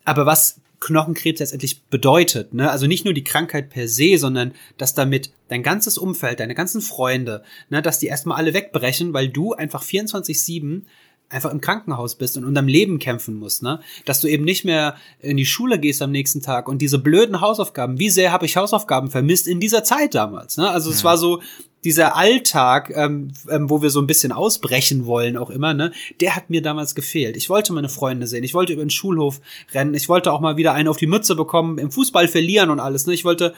[0.04, 2.54] Aber was Knochenkrebs letztendlich bedeutet.
[2.54, 2.70] Ne?
[2.70, 6.82] Also nicht nur die Krankheit per se, sondern dass damit dein ganzes Umfeld, deine ganzen
[6.82, 10.82] Freunde, ne, dass die erstmal alle wegbrechen, weil du einfach 24-7
[11.30, 13.80] einfach im Krankenhaus bist und um dein Leben kämpfen musst, ne?
[14.06, 17.42] Dass du eben nicht mehr in die Schule gehst am nächsten Tag und diese blöden
[17.42, 20.70] Hausaufgaben, wie sehr habe ich Hausaufgaben vermisst in dieser Zeit damals, ne?
[20.70, 20.96] Also ja.
[20.96, 21.42] es war so,
[21.86, 26.36] dieser Alltag, ähm, ähm, wo wir so ein bisschen ausbrechen wollen, auch immer, ne, der
[26.36, 27.38] hat mir damals gefehlt.
[27.38, 29.40] Ich wollte meine Freunde sehen, ich wollte über den Schulhof
[29.74, 32.80] rennen, ich wollte auch mal wieder einen auf die Mütze bekommen, im Fußball verlieren und
[32.80, 33.14] alles, ne?
[33.14, 33.54] Ich wollte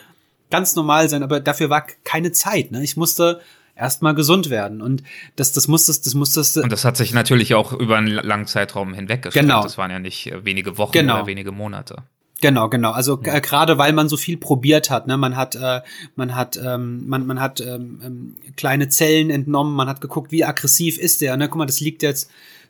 [0.52, 2.84] ganz normal sein, aber dafür war keine Zeit, ne?
[2.84, 3.42] Ich musste
[3.78, 4.82] erstmal gesund werden.
[4.82, 5.04] Und
[5.36, 6.58] das, das muss das, das muss das.
[6.58, 9.64] Und das hat sich natürlich auch über einen langen Zeitraum hinweg Genau.
[9.64, 11.16] Das waren ja nicht äh, wenige Wochen genau.
[11.16, 12.04] oder wenige Monate.
[12.40, 12.92] Genau, genau.
[12.92, 13.40] Also ja.
[13.40, 15.82] gerade weil man so viel probiert hat, ne, man hat, äh,
[16.16, 20.46] man hat, ähm, man, man hat ähm, ähm, kleine Zellen entnommen, man hat geguckt, wie
[20.46, 21.36] aggressiv ist der.
[21.38, 22.30] Ne, guck mal, das liegt jetzt,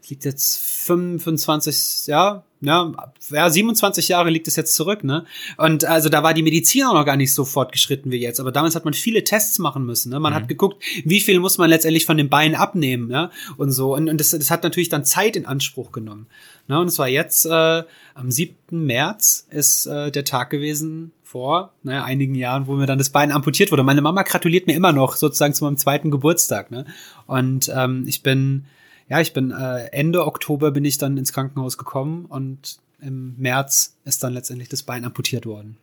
[0.09, 2.91] liegt jetzt 25, ja, ja,
[3.29, 5.25] ja, 27 Jahre liegt es jetzt zurück, ne?
[5.57, 8.39] Und also da war die Medizin auch noch gar nicht so fortgeschritten wie jetzt.
[8.39, 10.09] Aber damals hat man viele Tests machen müssen.
[10.09, 10.19] Ne?
[10.19, 10.37] Man mhm.
[10.37, 13.29] hat geguckt, wie viel muss man letztendlich von den Beinen abnehmen, ja?
[13.57, 13.93] Und so.
[13.93, 16.27] Und, und das, das hat natürlich dann Zeit in Anspruch genommen.
[16.67, 16.79] Ne?
[16.79, 17.83] Und es war jetzt äh,
[18.15, 18.55] am 7.
[18.71, 23.31] März ist äh, der Tag gewesen vor ne, einigen Jahren, wo mir dann das Bein
[23.31, 23.83] amputiert wurde.
[23.83, 26.71] Meine Mama gratuliert mir immer noch sozusagen zu meinem zweiten Geburtstag.
[26.71, 26.85] Ne?
[27.27, 28.65] Und ähm, ich bin
[29.09, 33.95] ja, ich bin äh, Ende Oktober bin ich dann ins Krankenhaus gekommen und im März
[34.05, 35.77] ist dann letztendlich das Bein amputiert worden.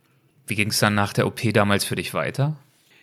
[0.47, 2.57] Wie ging es dann nach der OP damals für dich weiter?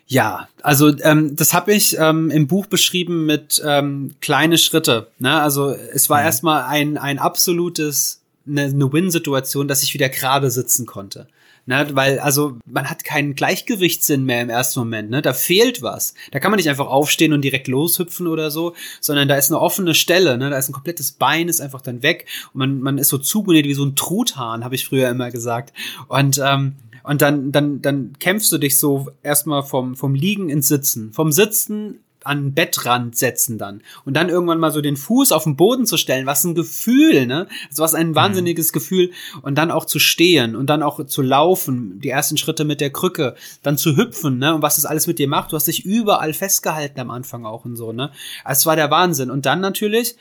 [0.07, 5.07] Ja, also ähm, das habe ich ähm, im Buch beschrieben mit ähm, kleine Schritte.
[5.19, 5.39] Ne?
[5.41, 6.25] Also es war mhm.
[6.25, 11.27] erstmal ein, ein absolutes, eine, eine Win-Situation, dass ich wieder gerade sitzen konnte.
[11.71, 15.21] Ne, weil, also, man hat keinen Gleichgewichtssinn mehr im ersten Moment, ne?
[15.21, 16.15] Da fehlt was.
[16.31, 19.61] Da kann man nicht einfach aufstehen und direkt loshüpfen oder so, sondern da ist eine
[19.61, 20.49] offene Stelle, ne?
[20.49, 23.67] Da ist ein komplettes Bein, ist einfach dann weg und man, man ist so zugenäht
[23.67, 25.71] wie so ein Truthahn, habe ich früher immer gesagt.
[26.09, 30.67] Und, ähm, und dann, dann, dann kämpfst du dich so erstmal vom, vom Liegen ins
[30.67, 31.13] Sitzen.
[31.13, 35.43] Vom Sitzen an den Bettrand setzen dann und dann irgendwann mal so den Fuß auf
[35.43, 37.47] den Boden zu stellen, was ein Gefühl, ne?
[37.69, 38.15] Also was ein mhm.
[38.15, 38.73] wahnsinniges mhm.
[38.73, 42.81] Gefühl und dann auch zu stehen und dann auch zu laufen, die ersten Schritte mit
[42.81, 44.53] der Krücke, dann zu hüpfen, ne?
[44.55, 47.65] Und was das alles mit dir macht, du hast dich überall festgehalten am Anfang auch
[47.65, 48.11] und so, ne?
[48.45, 50.15] Es war der Wahnsinn und dann natürlich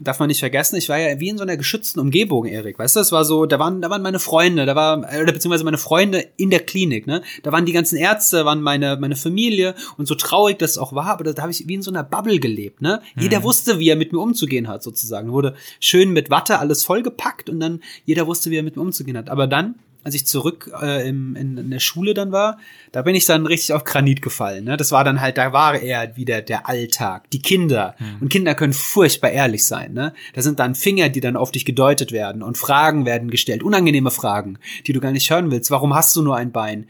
[0.00, 2.78] darf man nicht vergessen, ich war ja wie in so einer geschützten Umgebung, Erik.
[2.78, 5.64] Weißt du, das war so, da waren, da waren meine Freunde, da war, oder beziehungsweise
[5.64, 7.22] meine Freunde in der Klinik, ne?
[7.42, 11.06] Da waren die ganzen Ärzte, waren meine, meine Familie und so traurig das auch war,
[11.06, 13.00] aber da, da habe ich wie in so einer Bubble gelebt, ne?
[13.14, 13.22] Mhm.
[13.22, 15.32] Jeder wusste, wie er mit mir umzugehen hat, sozusagen.
[15.32, 19.16] Wurde schön mit Watte alles vollgepackt und dann jeder wusste, wie er mit mir umzugehen
[19.16, 19.30] hat.
[19.30, 19.74] Aber dann
[20.08, 22.56] als ich zurück äh, im, in, in der Schule dann war,
[22.92, 24.64] da bin ich dann richtig auf Granit gefallen.
[24.64, 24.78] Ne?
[24.78, 27.94] Das war dann halt, da war eher wieder der Alltag, die Kinder.
[27.98, 28.22] Mhm.
[28.22, 29.92] Und Kinder können furchtbar ehrlich sein.
[29.92, 30.14] Ne?
[30.32, 34.10] Da sind dann Finger, die dann auf dich gedeutet werden und Fragen werden gestellt, unangenehme
[34.10, 35.70] Fragen, die du gar nicht hören willst.
[35.70, 36.86] Warum hast du nur ein Bein?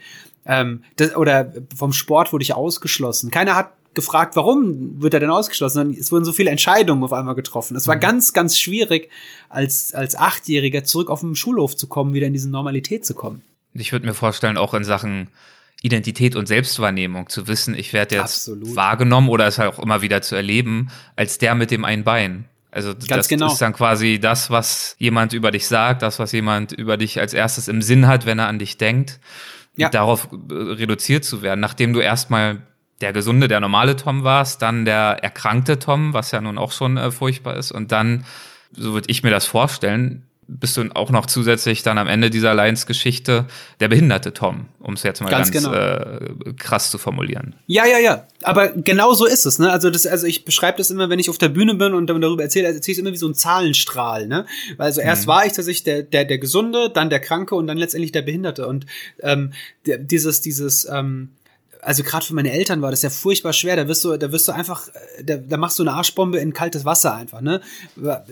[0.47, 3.33] Ähm, das, oder vom Sport wurde ich ausgeschlossen.
[3.33, 5.97] Keiner hat gefragt, warum wird er denn ausgeschlossen?
[5.99, 7.77] es wurden so viele Entscheidungen auf einmal getroffen.
[7.77, 8.01] Es war mhm.
[8.01, 9.11] ganz, ganz schwierig,
[9.49, 13.43] als, als Achtjähriger zurück auf den Schulhof zu kommen, wieder in diese Normalität zu kommen.
[13.75, 15.29] Ich würde mir vorstellen, auch in Sachen
[15.83, 18.77] Identität und Selbstwahrnehmung zu wissen, ich werde jetzt Absolut.
[18.77, 22.45] wahrgenommen oder es halt auch immer wieder zu erleben, als der mit dem einen Bein.
[22.71, 23.53] Also Ganz das genau.
[23.53, 27.35] ist dann quasi das, was jemand über dich sagt, das, was jemand über dich als
[27.35, 29.19] erstes im Sinn hat, wenn er an dich denkt.
[29.77, 29.89] Ja.
[29.89, 32.63] Darauf äh, reduziert zu werden, nachdem du erstmal
[33.01, 36.97] der gesunde, der normale Tom warst, dann der erkrankte Tom, was ja nun auch schon
[36.97, 38.25] äh, furchtbar ist, und dann,
[38.73, 42.55] so würde ich mir das vorstellen, bist du auch noch zusätzlich dann am Ende dieser
[42.55, 43.45] Lions-Geschichte
[43.81, 45.77] der behinderte Tom, um es jetzt mal ganz, ganz genau.
[45.77, 47.55] äh, krass zu formulieren.
[47.67, 48.27] Ja, ja, ja.
[48.43, 49.59] Aber genau so ist es.
[49.59, 49.71] Ne?
[49.71, 52.43] Also das, also ich beschreibe das immer, wenn ich auf der Bühne bin und darüber
[52.43, 54.27] erzähle, also erzähle ich immer wie so ein Zahlenstrahl.
[54.27, 54.47] Ne?
[54.79, 55.29] Also erst mhm.
[55.29, 58.67] war ich tatsächlich der, der, der Gesunde, dann der Kranke und dann letztendlich der Behinderte.
[58.67, 58.87] Und
[59.21, 59.53] ähm,
[59.85, 61.29] der, dieses, dieses ähm,
[61.83, 63.77] also gerade für meine Eltern war das ja furchtbar schwer.
[63.77, 66.53] Da wirst du, da wirst du einfach, äh, da, da machst du eine Arschbombe in
[66.53, 67.61] kaltes Wasser einfach, ne?
[67.97, 68.25] Da,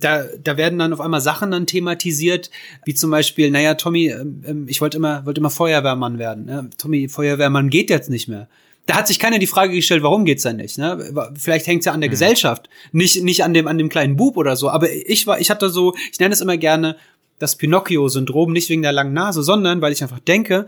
[0.00, 2.50] da, da werden dann auf einmal Sachen dann thematisiert,
[2.84, 6.46] wie zum Beispiel, naja, Tommy, ähm, ähm, ich wollte immer, wollte immer Feuerwehrmann werden.
[6.46, 6.70] Ne?
[6.78, 8.48] Tommy, Feuerwehrmann geht jetzt nicht mehr.
[8.86, 10.76] Da hat sich keiner die Frage gestellt, warum geht's denn nicht?
[10.76, 11.30] Ne?
[11.38, 12.12] Vielleicht hängt's ja an der mhm.
[12.12, 14.70] Gesellschaft, nicht nicht an dem an dem kleinen Bub oder so.
[14.70, 16.96] Aber ich war, ich hatte so, ich nenne es immer gerne
[17.38, 20.66] das Pinocchio-Syndrom, nicht wegen der langen Nase, sondern weil ich einfach denke,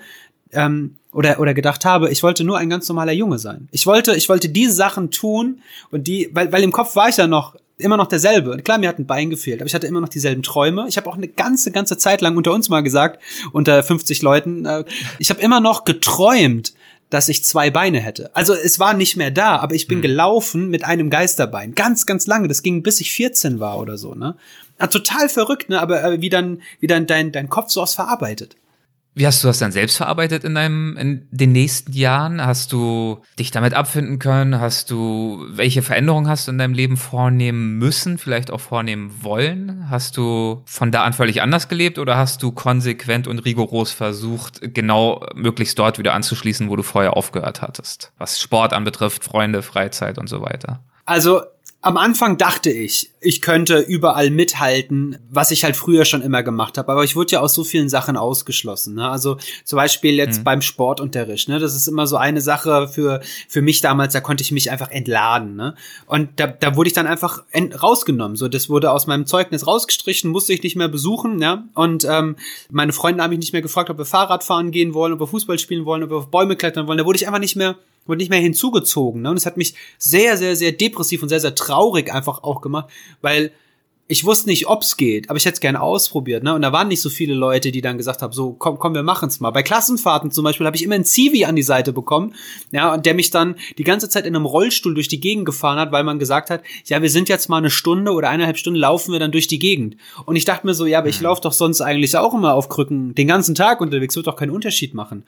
[0.55, 3.69] ähm, oder, oder gedacht habe, ich wollte nur ein ganz normaler Junge sein.
[3.71, 7.17] Ich wollte, ich wollte die Sachen tun und die, weil, weil im Kopf war ich
[7.17, 8.57] ja noch immer noch derselbe.
[8.59, 10.87] Klar, mir hat ein Bein gefehlt, aber ich hatte immer noch dieselben Träume.
[10.89, 13.21] Ich habe auch eine ganze, ganze Zeit lang unter uns mal gesagt,
[13.53, 14.85] unter 50 Leuten, äh,
[15.19, 16.75] ich habe immer noch geträumt,
[17.11, 18.35] dass ich zwei Beine hätte.
[18.35, 20.03] Also es war nicht mehr da, aber ich bin mhm.
[20.03, 21.75] gelaufen mit einem Geisterbein.
[21.75, 22.49] Ganz, ganz lange.
[22.49, 24.37] Das ging bis ich 14 war oder so, ne?
[24.81, 25.81] Ja, total verrückt, ne?
[25.81, 28.57] Aber äh, wie dann, wie dann dein, dein Kopf so was verarbeitet.
[29.17, 32.45] Wie hast du das dann selbst verarbeitet in deinem, in den nächsten Jahren?
[32.45, 34.59] Hast du dich damit abfinden können?
[34.59, 39.89] Hast du, welche Veränderungen hast du in deinem Leben vornehmen müssen, vielleicht auch vornehmen wollen?
[39.89, 44.75] Hast du von da an völlig anders gelebt oder hast du konsequent und rigoros versucht,
[44.75, 48.13] genau möglichst dort wieder anzuschließen, wo du vorher aufgehört hattest?
[48.19, 50.83] Was Sport anbetrifft, Freunde, Freizeit und so weiter.
[51.05, 51.43] Also
[51.83, 56.79] am Anfang dachte ich, ich könnte überall mithalten, was ich halt früher schon immer gemacht
[56.79, 56.93] habe.
[56.93, 58.95] Aber ich wurde ja aus so vielen Sachen ausgeschlossen.
[58.95, 59.09] Ne?
[59.09, 60.45] Also zum Beispiel jetzt mhm.
[60.45, 61.49] beim Sportunterricht.
[61.49, 61.59] Ne?
[61.59, 64.91] Das ist immer so eine Sache für, für mich damals, da konnte ich mich einfach
[64.91, 65.57] entladen.
[65.57, 65.75] Ne?
[66.07, 67.45] Und da, da wurde ich dann einfach
[67.83, 68.37] rausgenommen.
[68.37, 71.41] So, das wurde aus meinem Zeugnis rausgestrichen, musste ich nicht mehr besuchen.
[71.41, 71.65] Ja?
[71.75, 72.37] Und ähm,
[72.71, 75.27] meine Freunde haben mich nicht mehr gefragt, ob wir Fahrrad fahren gehen wollen, ob wir
[75.27, 76.99] Fußball spielen wollen, ob wir auf Bäume klettern wollen.
[76.99, 79.23] Da wurde ich einfach nicht mehr wurde nicht mehr hinzugezogen.
[79.23, 79.31] Ne?
[79.31, 82.91] Und es hat mich sehr, sehr, sehr depressiv und sehr, sehr traurig einfach auch gemacht,
[83.21, 83.53] weil
[84.07, 86.55] ich wusste nicht, ob's geht, aber ich hätte es gerne ausprobiert, ne?
[86.55, 89.03] Und da waren nicht so viele Leute, die dann gesagt haben, so komm, komm, wir
[89.03, 89.51] machen's mal.
[89.51, 92.35] Bei Klassenfahrten zum Beispiel habe ich immer einen Zivi an die Seite bekommen,
[92.71, 95.79] ja, und der mich dann die ganze Zeit in einem Rollstuhl durch die Gegend gefahren
[95.79, 98.79] hat, weil man gesagt hat, ja, wir sind jetzt mal eine Stunde oder eineinhalb Stunden
[98.79, 99.97] laufen wir dann durch die Gegend.
[100.27, 101.25] Und ich dachte mir so, ja, aber ich mhm.
[101.25, 104.51] laufe doch sonst eigentlich auch immer auf Krücken den ganzen Tag unterwegs, wird doch keinen
[104.51, 105.25] Unterschied machen.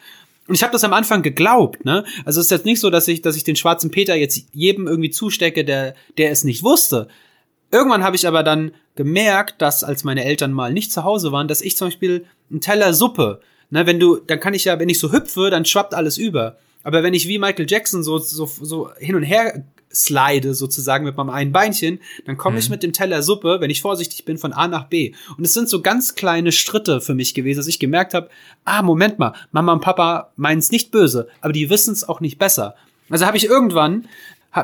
[0.49, 2.05] Und ich habe das am Anfang geglaubt, ne?
[2.25, 4.87] Also es ist jetzt nicht so, dass ich, dass ich den schwarzen Peter jetzt jedem
[4.87, 7.09] irgendwie zustecke, der, der es nicht wusste.
[7.71, 11.49] Irgendwann habe ich aber dann gemerkt, dass als meine Eltern mal nicht zu Hause waren,
[11.49, 14.89] dass ich zum Beispiel einen Teller Suppe, ne, wenn du, dann kann ich ja, wenn
[14.89, 16.59] ich so hüpfe, dann schwappt alles über.
[16.83, 21.17] Aber wenn ich wie Michael Jackson so, so, so hin und her slide sozusagen mit
[21.17, 22.61] meinem einen Beinchen, dann komme mhm.
[22.61, 25.13] ich mit dem Teller Suppe, wenn ich vorsichtig bin, von A nach B.
[25.37, 28.29] Und es sind so ganz kleine Schritte für mich gewesen, dass ich gemerkt habe,
[28.65, 32.21] ah, Moment mal, Mama und Papa meinen es nicht böse, aber die wissen es auch
[32.21, 32.77] nicht besser.
[33.09, 34.07] Also habe ich irgendwann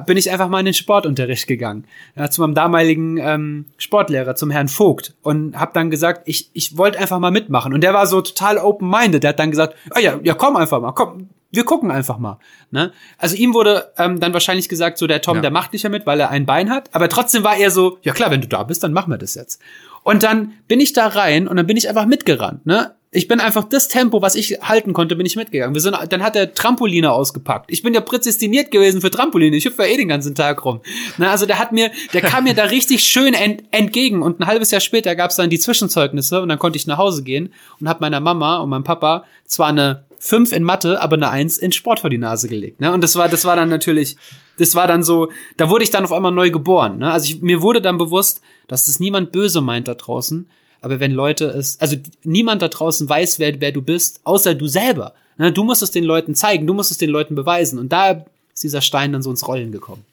[0.00, 1.84] bin ich einfach mal in den Sportunterricht gegangen,
[2.16, 6.76] ja, zu meinem damaligen ähm, Sportlehrer, zum Herrn Vogt und habe dann gesagt, ich, ich
[6.76, 10.00] wollte einfach mal mitmachen und der war so total open-minded, der hat dann gesagt, ah
[10.00, 12.38] ja, ja komm einfach mal, komm, wir gucken einfach mal.
[12.70, 12.92] Ne?
[13.18, 15.42] Also ihm wurde ähm, dann wahrscheinlich gesagt, so der Tom, ja.
[15.42, 16.88] der macht nicht mehr mit, weil er ein Bein hat.
[16.94, 19.34] Aber trotzdem war er so, ja klar, wenn du da bist, dann machen wir das
[19.34, 19.60] jetzt.
[20.02, 22.64] Und dann bin ich da rein und dann bin ich einfach mitgerannt.
[22.64, 22.94] Ne?
[23.14, 25.74] Ich bin einfach das Tempo, was ich halten konnte, bin ich mitgegangen.
[25.74, 27.70] Wir sind, dann hat er Trampoline ausgepackt.
[27.70, 29.54] Ich bin ja prädestiniert gewesen für Trampoline.
[29.54, 30.80] Ich hüpfe ja eh den ganzen Tag rum.
[31.18, 34.22] Na, also der hat mir, der kam mir da richtig schön ent, entgegen.
[34.22, 36.96] Und ein halbes Jahr später gab es dann die Zwischenzeugnisse und dann konnte ich nach
[36.96, 41.16] Hause gehen und habe meiner Mama und meinem Papa zwar eine fünf in Mathe, aber
[41.16, 42.80] eine Eins in Sport vor die Nase gelegt.
[42.80, 42.94] Ne?
[42.94, 44.16] Und das war, das war dann natürlich,
[44.56, 47.00] das war dann so, da wurde ich dann auf einmal neu geboren.
[47.00, 47.12] Ne?
[47.12, 50.48] Also ich, mir wurde dann bewusst, dass es niemand böse meint da draußen,
[50.82, 54.66] aber wenn Leute es, also niemand da draußen weiß, wer, wer du bist, außer du
[54.66, 55.14] selber.
[55.38, 55.52] Ne?
[55.52, 57.78] Du musst es den Leuten zeigen, du musst es den Leuten beweisen.
[57.78, 60.04] Und da ist dieser Stein dann so ins Rollen gekommen.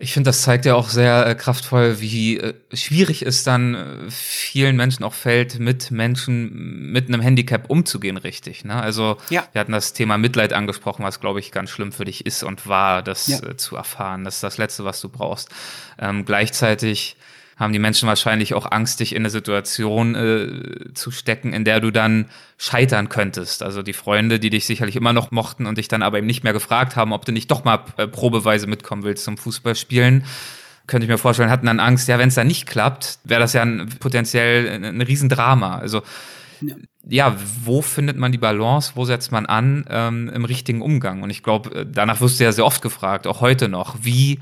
[0.00, 4.10] Ich finde, das zeigt ja auch sehr äh, kraftvoll, wie äh, schwierig es dann äh,
[4.10, 8.64] vielen Menschen auch fällt, mit Menschen mit einem Handicap umzugehen, richtig.
[8.64, 8.80] Ne?
[8.80, 9.46] Also ja.
[9.52, 12.68] wir hatten das Thema Mitleid angesprochen, was, glaube ich, ganz schlimm für dich ist und
[12.68, 13.42] war, das ja.
[13.42, 14.22] äh, zu erfahren.
[14.22, 15.48] Das ist das Letzte, was du brauchst.
[15.98, 17.16] Ähm, gleichzeitig
[17.58, 21.80] haben die Menschen wahrscheinlich auch Angst, dich in eine Situation äh, zu stecken, in der
[21.80, 23.62] du dann scheitern könntest.
[23.62, 26.44] Also die Freunde, die dich sicherlich immer noch mochten und dich dann aber eben nicht
[26.44, 30.24] mehr gefragt haben, ob du nicht doch mal äh, probeweise mitkommen willst zum Fußballspielen,
[30.86, 33.52] könnte ich mir vorstellen, hatten dann Angst, ja, wenn es dann nicht klappt, wäre das
[33.52, 35.78] ja ein, potenziell ein, ein Riesendrama.
[35.78, 36.02] Also
[36.60, 36.76] ja.
[37.08, 37.36] ja.
[37.64, 41.22] wo findet man die Balance, wo setzt man an ähm, im richtigen Umgang?
[41.22, 44.40] Und ich glaube, äh, danach wirst du ja sehr oft gefragt, auch heute noch, wie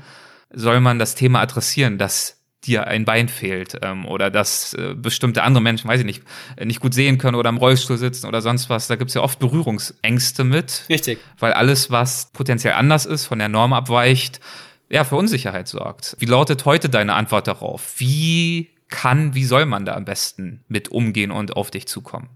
[0.53, 5.43] soll man das Thema adressieren, dass dir ein Bein fehlt ähm, oder dass äh, bestimmte
[5.43, 6.23] andere Menschen, weiß ich nicht,
[6.63, 8.87] nicht gut sehen können oder im Rollstuhl sitzen oder sonst was.
[8.87, 10.85] Da gibt's ja oft Berührungsängste mit.
[10.89, 11.19] Richtig.
[11.39, 14.39] Weil alles, was potenziell anders ist, von der Norm abweicht,
[14.89, 16.15] ja, für Unsicherheit sorgt.
[16.19, 17.95] Wie lautet heute deine Antwort darauf?
[17.97, 22.29] Wie kann, wie soll man da am besten mit umgehen und auf dich zukommen?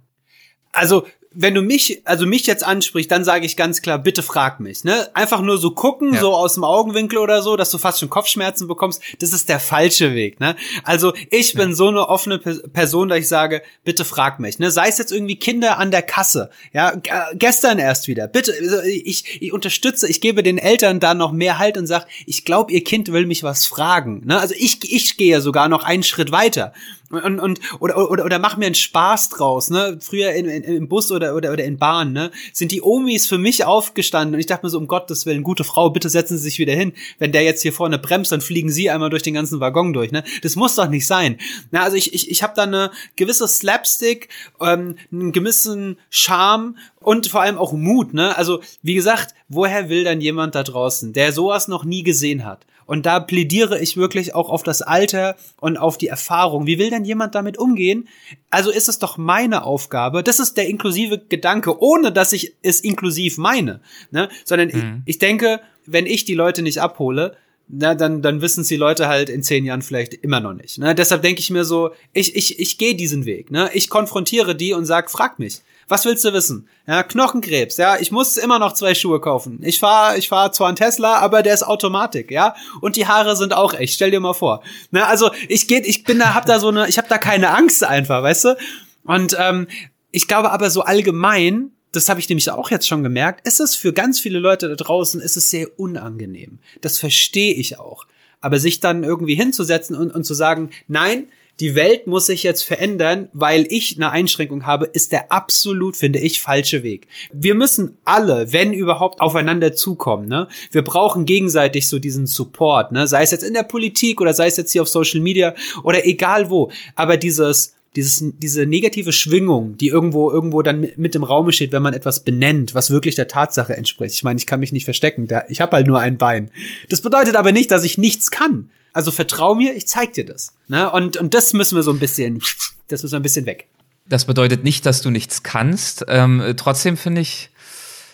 [0.73, 4.59] Also wenn du mich, also mich jetzt ansprichst, dann sage ich ganz klar, bitte frag
[4.59, 4.83] mich.
[4.83, 5.09] Ne?
[5.13, 6.19] Einfach nur so gucken, ja.
[6.19, 9.61] so aus dem Augenwinkel oder so, dass du fast schon Kopfschmerzen bekommst, das ist der
[9.61, 10.41] falsche Weg.
[10.41, 10.57] Ne?
[10.83, 11.75] Also ich bin ja.
[11.75, 14.59] so eine offene Person, dass ich sage, bitte frag mich.
[14.59, 14.71] Ne?
[14.71, 16.95] Sei es jetzt irgendwie Kinder an der Kasse, ja,
[17.33, 18.27] gestern erst wieder.
[18.27, 22.07] Bitte, also ich, ich unterstütze, ich gebe den Eltern da noch mehr Halt und sag,
[22.25, 24.23] ich glaube, ihr Kind will mich was fragen.
[24.25, 24.37] Ne?
[24.37, 26.73] Also ich, ich gehe ja sogar noch einen Schritt weiter
[27.11, 29.97] und, und oder, oder, oder mach mir einen Spaß draus, ne?
[30.01, 32.31] Früher in, in, im Bus oder, oder, oder in Bahn, ne?
[32.53, 35.63] Sind die Omis für mich aufgestanden und ich dachte mir so, um Gottes Willen, gute
[35.63, 36.93] Frau, bitte setzen Sie sich wieder hin.
[37.19, 40.11] Wenn der jetzt hier vorne bremst, dann fliegen Sie einmal durch den ganzen Waggon durch,
[40.11, 40.23] ne?
[40.41, 41.37] Das muss doch nicht sein.
[41.71, 47.27] Na, also ich, ich, ich habe da eine gewisse Slapstick, ähm, einen gewissen Charme und
[47.27, 48.37] vor allem auch Mut, ne?
[48.37, 52.65] Also, wie gesagt, woher will dann jemand da draußen, der sowas noch nie gesehen hat?
[52.85, 56.67] Und da plädiere ich wirklich auch auf das Alter und auf die Erfahrung.
[56.67, 58.07] Wie will denn jemand damit umgehen?
[58.49, 60.23] Also ist es doch meine Aufgabe.
[60.23, 64.29] Das ist der inklusive Gedanke, ohne dass ich es inklusiv meine, ne?
[64.45, 65.03] Sondern mhm.
[65.05, 67.35] ich, ich denke, wenn ich die Leute nicht abhole,
[67.73, 70.77] na, dann, dann wissen es die Leute halt in zehn Jahren vielleicht immer noch nicht.
[70.77, 70.93] Ne?
[70.93, 73.49] Deshalb denke ich mir so, ich, ich, ich gehe diesen Weg.
[73.49, 73.69] Ne?
[73.73, 75.61] Ich konfrontiere die und sag, frag mich.
[75.91, 76.69] Was willst du wissen?
[76.87, 79.59] Ja, Knochenkrebs, ja, ich muss immer noch zwei Schuhe kaufen.
[79.61, 82.55] Ich fahre ich fahr zwar einen Tesla, aber der ist Automatik, ja?
[82.79, 84.63] Und die Haare sind auch echt, stell dir mal vor.
[84.91, 87.49] Ne, also ich geht, ich bin da, hab da so eine, ich hab da keine
[87.49, 88.57] Angst einfach, weißt du?
[89.03, 89.67] Und ähm,
[90.11, 93.75] ich glaube aber so allgemein, das habe ich nämlich auch jetzt schon gemerkt, ist es
[93.75, 96.59] für ganz viele Leute da draußen, ist es sehr unangenehm.
[96.79, 98.05] Das verstehe ich auch.
[98.39, 101.27] Aber sich dann irgendwie hinzusetzen und, und zu sagen, nein,
[101.59, 106.19] die Welt muss sich jetzt verändern, weil ich eine Einschränkung habe, ist der absolut, finde
[106.19, 107.07] ich, falsche Weg.
[107.31, 110.27] Wir müssen alle, wenn überhaupt, aufeinander zukommen.
[110.27, 110.47] Ne?
[110.71, 113.07] Wir brauchen gegenseitig so diesen Support, ne?
[113.07, 116.05] sei es jetzt in der Politik oder sei es jetzt hier auf Social Media oder
[116.05, 116.71] egal wo.
[116.95, 121.83] Aber dieses dieses, diese negative Schwingung, die irgendwo, irgendwo dann mit im Raum steht, wenn
[121.83, 124.15] man etwas benennt, was wirklich der Tatsache entspricht.
[124.15, 126.51] Ich meine, ich kann mich nicht verstecken, da, ich habe halt nur ein Bein.
[126.89, 128.69] Das bedeutet aber nicht, dass ich nichts kann.
[128.93, 130.53] Also vertrau mir, ich zeig dir das.
[130.67, 130.91] Ne?
[130.91, 132.41] Und, und das müssen wir so ein bisschen,
[132.87, 133.67] das müssen wir ein bisschen weg.
[134.07, 136.05] Das bedeutet nicht, dass du nichts kannst.
[136.07, 137.49] Ähm, trotzdem finde ich,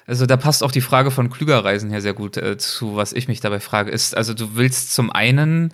[0.06, 3.28] also da passt auch die Frage von Klügerreisen her sehr gut äh, zu, was ich
[3.28, 5.74] mich dabei frage, ist, also du willst zum einen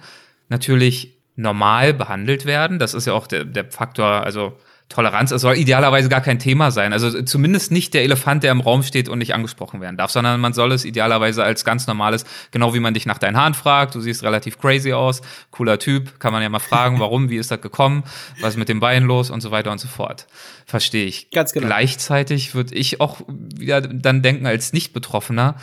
[0.50, 2.80] natürlich normal behandelt werden.
[2.80, 4.58] Das ist ja auch der, der Faktor, also
[4.89, 6.93] Toleranz, es soll idealerweise gar kein Thema sein.
[6.93, 10.39] Also zumindest nicht der Elefant, der im Raum steht und nicht angesprochen werden darf, sondern
[10.39, 13.96] man soll es idealerweise als ganz normales, genau wie man dich nach deinen Haaren fragt,
[13.96, 17.50] du siehst relativ crazy aus, cooler Typ, kann man ja mal fragen, warum, wie ist
[17.50, 18.04] das gekommen,
[18.39, 20.28] was ist mit dem Bein los und so weiter und so fort.
[20.65, 21.32] Verstehe ich.
[21.32, 21.67] Ganz genau.
[21.67, 25.56] Gleichzeitig würde ich auch wieder dann denken als Nicht-Betroffener,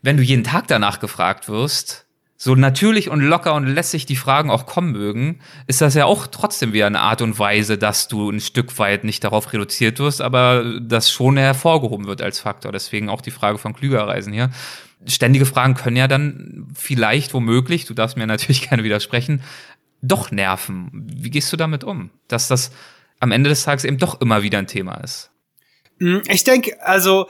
[0.00, 2.06] wenn du jeden Tag danach gefragt wirst,
[2.42, 6.26] so natürlich und locker und lässig die Fragen auch kommen mögen, ist das ja auch
[6.26, 10.20] trotzdem wieder eine Art und Weise, dass du ein Stück weit nicht darauf reduziert wirst,
[10.20, 12.72] aber das schon hervorgehoben wird als Faktor.
[12.72, 14.50] Deswegen auch die Frage von Klügerreisen hier.
[15.06, 19.40] Ständige Fragen können ja dann vielleicht womöglich, du darfst mir natürlich gerne widersprechen,
[20.00, 20.90] doch nerven.
[21.14, 22.10] Wie gehst du damit um?
[22.26, 22.72] Dass das
[23.20, 25.30] am Ende des Tages eben doch immer wieder ein Thema ist.
[26.00, 27.28] Hm, ich denke, also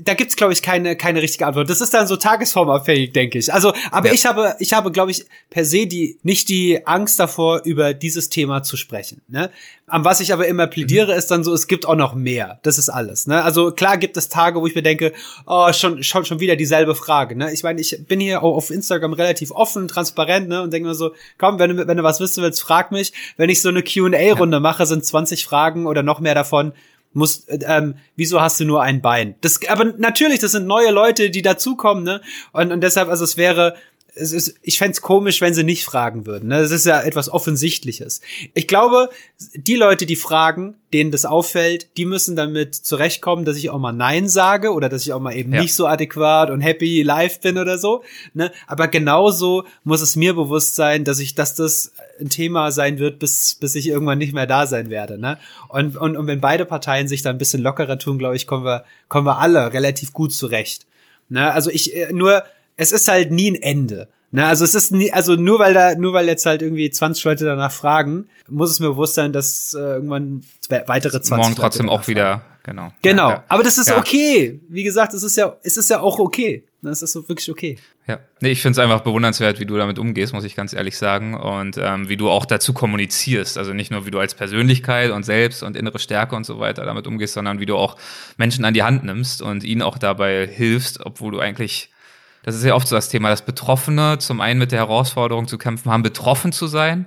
[0.00, 1.68] da gibt's glaube ich keine keine richtige Antwort.
[1.68, 3.52] Das ist dann so tagesformabhängig, denke ich.
[3.52, 4.14] Also, aber ja.
[4.14, 8.30] ich habe ich habe glaube ich per se die nicht die Angst davor über dieses
[8.30, 9.50] Thema zu sprechen, ne?
[9.86, 11.18] Am was ich aber immer plädiere mhm.
[11.18, 12.58] ist dann so es gibt auch noch mehr.
[12.62, 13.44] Das ist alles, ne?
[13.44, 15.12] Also klar gibt es Tage, wo ich mir denke,
[15.46, 17.52] oh, schon schon schon wieder dieselbe Frage, ne?
[17.52, 21.12] Ich meine, ich bin hier auf Instagram relativ offen, transparent, ne, und denke mir so,
[21.36, 23.12] komm, wenn du wenn du was wissen willst, frag mich.
[23.36, 24.60] Wenn ich so eine Q&A Runde ja.
[24.60, 26.72] mache, sind 20 Fragen oder noch mehr davon
[27.14, 29.34] muss, ähm, wieso hast du nur ein Bein?
[29.40, 32.20] Das, aber natürlich, das sind neue Leute, die dazukommen, ne?
[32.52, 33.74] Und, und deshalb, also es wäre,
[34.14, 36.48] es ist, ich fände komisch, wenn sie nicht fragen würden.
[36.48, 36.60] Ne?
[36.60, 38.20] Das ist ja etwas Offensichtliches.
[38.52, 39.08] Ich glaube,
[39.54, 43.92] die Leute, die fragen, denen das auffällt, die müssen damit zurechtkommen, dass ich auch mal
[43.92, 45.62] Nein sage oder dass ich auch mal eben ja.
[45.62, 48.02] nicht so adäquat und happy live bin oder so.
[48.34, 48.52] Ne?
[48.66, 53.18] Aber genauso muss es mir bewusst sein, dass ich, dass das ein Thema sein wird,
[53.18, 55.16] bis, bis ich irgendwann nicht mehr da sein werde.
[55.16, 55.38] Ne?
[55.68, 58.64] Und, und, und wenn beide Parteien sich da ein bisschen lockerer tun, glaube ich, kommen
[58.64, 60.86] wir, kommen wir alle relativ gut zurecht.
[61.30, 61.50] Ne?
[61.50, 62.44] Also ich äh, nur
[62.76, 64.08] es ist halt nie ein Ende.
[64.34, 67.22] Ne, also es ist nie, also nur weil da, nur weil jetzt halt irgendwie 20
[67.24, 70.42] Leute danach fragen, muss es mir bewusst sein, dass äh, irgendwann
[70.86, 72.92] weitere 20 Morgen trotzdem auch wieder, genau.
[73.02, 73.28] Genau.
[73.28, 73.44] Ja.
[73.48, 73.98] Aber das ist ja.
[73.98, 74.58] okay.
[74.70, 76.64] Wie gesagt, es ist ja, es ist ja auch okay.
[76.80, 77.78] Das ist so wirklich okay.
[78.08, 78.20] Ja.
[78.40, 81.34] Nee, ich finde es einfach bewundernswert, wie du damit umgehst, muss ich ganz ehrlich sagen.
[81.34, 83.58] Und ähm, wie du auch dazu kommunizierst.
[83.58, 86.86] Also nicht nur, wie du als Persönlichkeit und selbst und innere Stärke und so weiter
[86.86, 87.98] damit umgehst, sondern wie du auch
[88.38, 91.91] Menschen an die Hand nimmst und ihnen auch dabei hilfst, obwohl du eigentlich
[92.42, 95.58] das ist ja oft so das Thema, dass Betroffene zum einen mit der Herausforderung zu
[95.58, 97.06] kämpfen haben, betroffen zu sein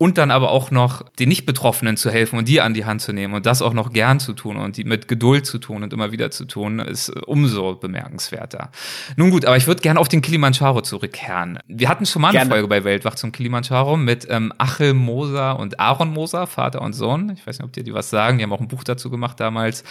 [0.00, 3.12] und dann aber auch noch den Nicht-Betroffenen zu helfen und die an die Hand zu
[3.12, 5.92] nehmen und das auch noch gern zu tun und die mit Geduld zu tun und
[5.92, 8.70] immer wieder zu tun, ist umso bemerkenswerter.
[9.16, 11.58] Nun gut, aber ich würde gerne auf den Kilimanjaro zurückkehren.
[11.66, 12.50] Wir hatten schon mal eine gerne.
[12.50, 17.30] Folge bei Weltwach zum Kilimanjaro mit ähm, Achel Moser und Aaron Moser, Vater und Sohn.
[17.36, 18.38] Ich weiß nicht, ob dir die was sagen.
[18.38, 19.84] Die haben auch ein Buch dazu gemacht damals.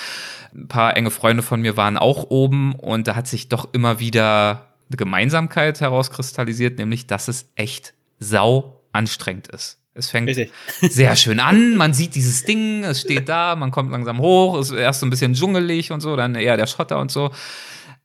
[0.55, 3.99] Ein paar enge Freunde von mir waren auch oben und da hat sich doch immer
[3.99, 9.78] wieder eine Gemeinsamkeit herauskristallisiert, nämlich, dass es echt sau anstrengend ist.
[9.93, 10.51] Es fängt Richtig.
[10.81, 14.69] sehr schön an, man sieht dieses Ding, es steht da, man kommt langsam hoch, es
[14.69, 17.31] ist erst so ein bisschen dschungelig und so, dann eher der Schotter und so.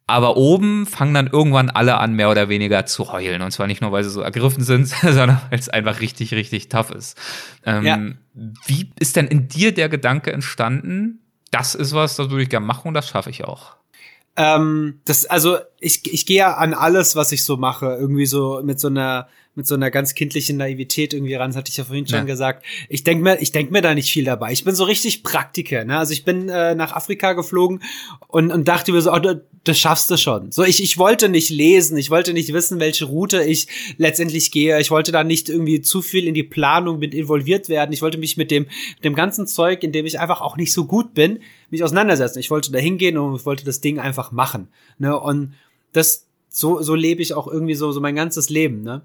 [0.07, 3.41] Aber oben fangen dann irgendwann alle an, mehr oder weniger zu heulen.
[3.41, 6.69] Und zwar nicht nur, weil sie so ergriffen sind, sondern weil es einfach richtig, richtig
[6.69, 7.19] tough ist.
[7.65, 8.01] Ähm, ja.
[8.67, 11.21] Wie ist denn in dir der Gedanke entstanden,
[11.51, 13.77] das ist was, das würde ich gerne machen und das schaffe ich auch?
[14.37, 18.61] Ähm, das, also ich, ich gehe ja an alles, was ich so mache, irgendwie so
[18.65, 21.85] mit so einer mit so einer ganz kindlichen Naivität irgendwie ran, das hatte ich ja
[21.85, 22.25] vorhin schon ja.
[22.25, 22.65] gesagt.
[22.89, 24.53] Ich denk mir, ich denk mir da nicht viel dabei.
[24.53, 25.99] Ich bin so richtig Praktiker, ne?
[25.99, 27.83] Also ich bin äh, nach Afrika geflogen
[28.27, 30.51] und, und dachte mir so, oh, das, das schaffst du schon.
[30.51, 34.81] So, ich, ich wollte nicht lesen, ich wollte nicht wissen, welche Route ich letztendlich gehe.
[34.81, 37.93] Ich wollte da nicht irgendwie zu viel in die Planung mit involviert werden.
[37.93, 38.67] Ich wollte mich mit dem,
[39.05, 41.39] dem ganzen Zeug, in dem ich einfach auch nicht so gut bin,
[41.71, 42.41] mich auseinandersetzen.
[42.41, 44.69] Ich wollte da hingehen und ich wollte das Ding einfach machen.
[44.99, 45.19] Ne?
[45.19, 45.55] Und
[45.93, 49.03] das, so, so lebe ich auch irgendwie so, so mein ganzes Leben, ne?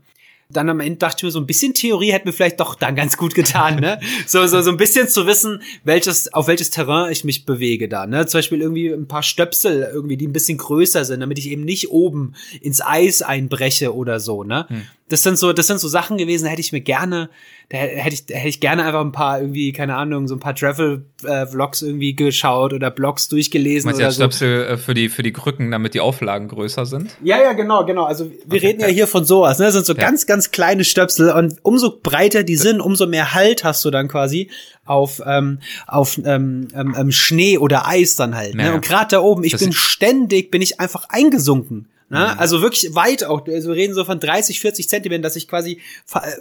[0.52, 2.96] Dann am Ende dachte ich mir, so ein bisschen Theorie hätte mir vielleicht doch dann
[2.96, 4.00] ganz gut getan, ne?
[4.26, 8.08] So, so, so ein bisschen zu wissen, welches, auf welches Terrain ich mich bewege da,
[8.08, 8.26] ne?
[8.26, 11.64] Zum Beispiel irgendwie ein paar Stöpsel irgendwie, die ein bisschen größer sind, damit ich eben
[11.64, 14.66] nicht oben ins Eis einbreche oder so, ne?
[14.70, 17.30] Hm das sind so, das sind so Sachen gewesen, da hätte ich mir gerne,
[17.70, 20.40] da hätte ich, da hätte ich gerne einfach ein paar irgendwie, keine Ahnung, so ein
[20.40, 24.24] paar Travel-Vlogs äh, irgendwie geschaut oder Blogs durchgelesen Meinst oder ja so.
[24.24, 27.16] Stöpsel äh, für die, für die Krücken, damit die Auflagen größer sind?
[27.24, 28.06] Ja, ja, genau, genau.
[28.06, 29.66] Also wir okay, reden ja hier von sowas, ne?
[29.66, 30.00] Das sind so ja.
[30.00, 34.08] ganz, ganz kleine Stöpsel und umso breiter die sind, umso mehr Halt hast du dann
[34.08, 34.50] quasi
[34.86, 38.56] auf, ähm, auf ähm, ähm, ähm Schnee oder Eis dann halt.
[38.56, 38.66] Ne?
[38.66, 41.88] Ja, Und gerade da oben, ich bin ständig, bin ich einfach eingesunken.
[42.10, 42.20] Ne?
[42.20, 42.40] Mhm.
[42.40, 43.46] Also wirklich weit auch.
[43.48, 45.80] Also wir reden so von 30, 40 Zentimetern, dass ich quasi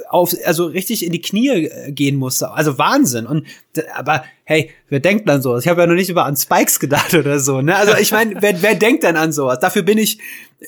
[0.08, 2.50] auf, also richtig in die Knie äh, gehen musste.
[2.50, 3.26] Also Wahnsinn.
[3.26, 3.46] Und
[3.94, 5.64] aber hey, wer denkt dann sowas?
[5.64, 7.60] Ich habe ja noch nicht über an Spikes gedacht oder so.
[7.60, 7.76] Ne?
[7.76, 9.58] Also ich meine, wer, wer denkt denn an sowas?
[9.60, 10.18] Dafür bin ich,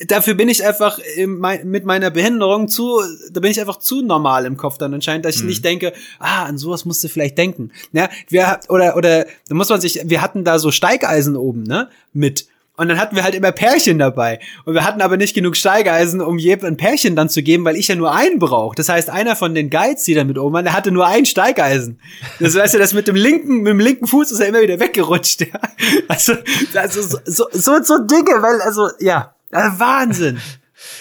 [0.06, 4.58] dafür bin ich einfach mit meiner Behinderung zu, da bin ich einfach zu normal im
[4.58, 5.48] Kopf dann anscheinend, dass ich mhm.
[5.48, 7.70] nicht denke, ah, an sowas musst du vielleicht denken.
[7.92, 8.10] Ne?
[8.28, 11.88] Wir, oder, oder, da muss man sich, wir hatten da so Steigeisen oben, ne?
[12.12, 12.46] Mit.
[12.80, 14.40] Und dann hatten wir halt immer Pärchen dabei.
[14.64, 17.76] Und wir hatten aber nicht genug Steigeisen, um jedem ein Pärchen dann zu geben, weil
[17.76, 18.74] ich ja nur einen brauche.
[18.74, 21.26] Das heißt, einer von den Guides, die da mit oben waren, der hatte nur ein
[21.26, 22.00] Steigeisen.
[22.38, 25.42] Das heißt, das mit dem linken, mit dem linken Fuß ist er immer wieder weggerutscht.
[25.50, 25.60] Ja.
[26.08, 26.34] Also,
[26.74, 30.38] also so, so, so, so Dinge, weil, also, ja, Wahnsinn.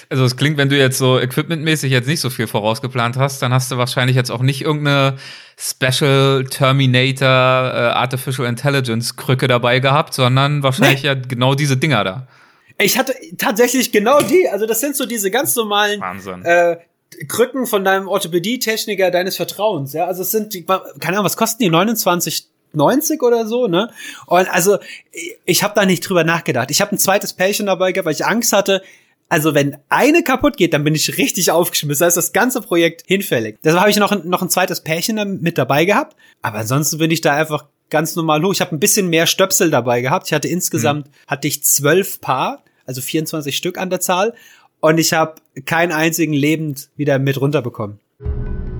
[0.09, 3.53] Also es klingt, wenn du jetzt so equipmentmäßig jetzt nicht so viel vorausgeplant hast, dann
[3.53, 5.17] hast du wahrscheinlich jetzt auch nicht irgendeine
[5.57, 11.09] Special Terminator äh, Artificial Intelligence Krücke dabei gehabt, sondern wahrscheinlich nee.
[11.09, 12.27] ja genau diese Dinger da.
[12.77, 16.43] Ich hatte tatsächlich genau die, also das sind so diese ganz normalen Wahnsinn.
[16.45, 16.77] Äh,
[17.27, 20.05] Krücken von deinem Orthopädie-Techniker deines Vertrauens, ja.
[20.05, 21.69] Also es sind die, keine Ahnung, was kosten die?
[21.69, 23.91] 29 90 oder so, ne?
[24.27, 24.77] Und also
[25.45, 26.69] ich habe da nicht drüber nachgedacht.
[26.71, 28.83] Ich habe ein zweites Pärchen dabei gehabt, weil ich Angst hatte,
[29.29, 32.03] also wenn eine kaputt geht, dann bin ich richtig aufgeschmissen.
[32.03, 33.59] Da ist das ganze Projekt hinfällig.
[33.63, 36.17] Deshalb habe ich noch, noch ein zweites Pärchen mit dabei gehabt.
[36.41, 38.53] Aber ansonsten bin ich da einfach ganz normal hoch.
[38.53, 40.27] Ich habe ein bisschen mehr Stöpsel dabei gehabt.
[40.27, 41.11] Ich hatte insgesamt, mhm.
[41.27, 44.33] hatte ich zwölf Paar, also 24 Stück an der Zahl.
[44.79, 47.99] Und ich habe keinen einzigen lebend wieder mit runterbekommen.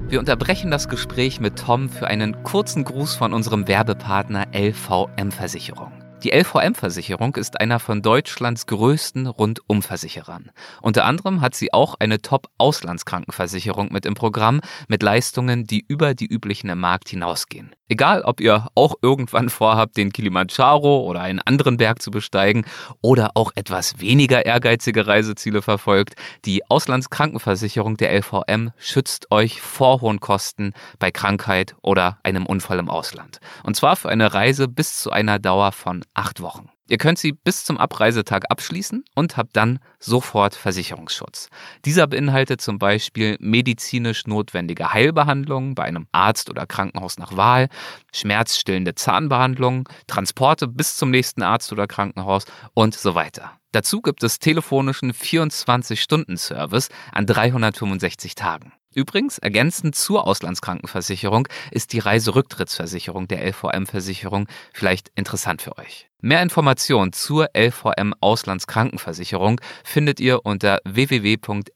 [0.07, 5.98] Wir unterbrechen das Gespräch mit Tom für einen kurzen Gruß von unserem Werbepartner LVM Versicherung.
[6.23, 10.51] Die LVM-Versicherung ist einer von Deutschlands größten Rundumversicherern.
[10.81, 14.59] Unter anderem hat sie auch eine Top-Auslandskrankenversicherung mit im Programm
[14.89, 17.73] mit Leistungen, die über die üblichen im Markt hinausgehen.
[17.87, 22.65] Egal, ob ihr auch irgendwann vorhabt, den Kilimanjaro oder einen anderen Berg zu besteigen
[23.01, 30.19] oder auch etwas weniger ehrgeizige Reiseziele verfolgt, die Auslandskrankenversicherung der LVM schützt euch vor hohen
[30.19, 33.39] Kosten bei Krankheit oder einem Unfall im Ausland.
[33.63, 36.69] Und zwar für eine Reise bis zu einer Dauer von acht Wochen.
[36.89, 41.49] Ihr könnt sie bis zum Abreisetag abschließen und habt dann sofort Versicherungsschutz.
[41.85, 47.69] Dieser beinhaltet zum Beispiel medizinisch notwendige Heilbehandlungen bei einem Arzt oder Krankenhaus nach Wahl,
[48.13, 52.43] schmerzstillende Zahnbehandlungen, Transporte bis zum nächsten Arzt oder Krankenhaus
[52.73, 53.53] und so weiter.
[53.71, 58.73] Dazu gibt es telefonischen 24-Stunden-Service an 365 Tagen.
[58.95, 66.09] Übrigens, ergänzend zur Auslandskrankenversicherung ist die Reiserücktrittsversicherung der LVM-Versicherung vielleicht interessant für euch.
[66.21, 71.71] Mehr Informationen zur LVM Auslandskrankenversicherung findet ihr unter www.lvm.de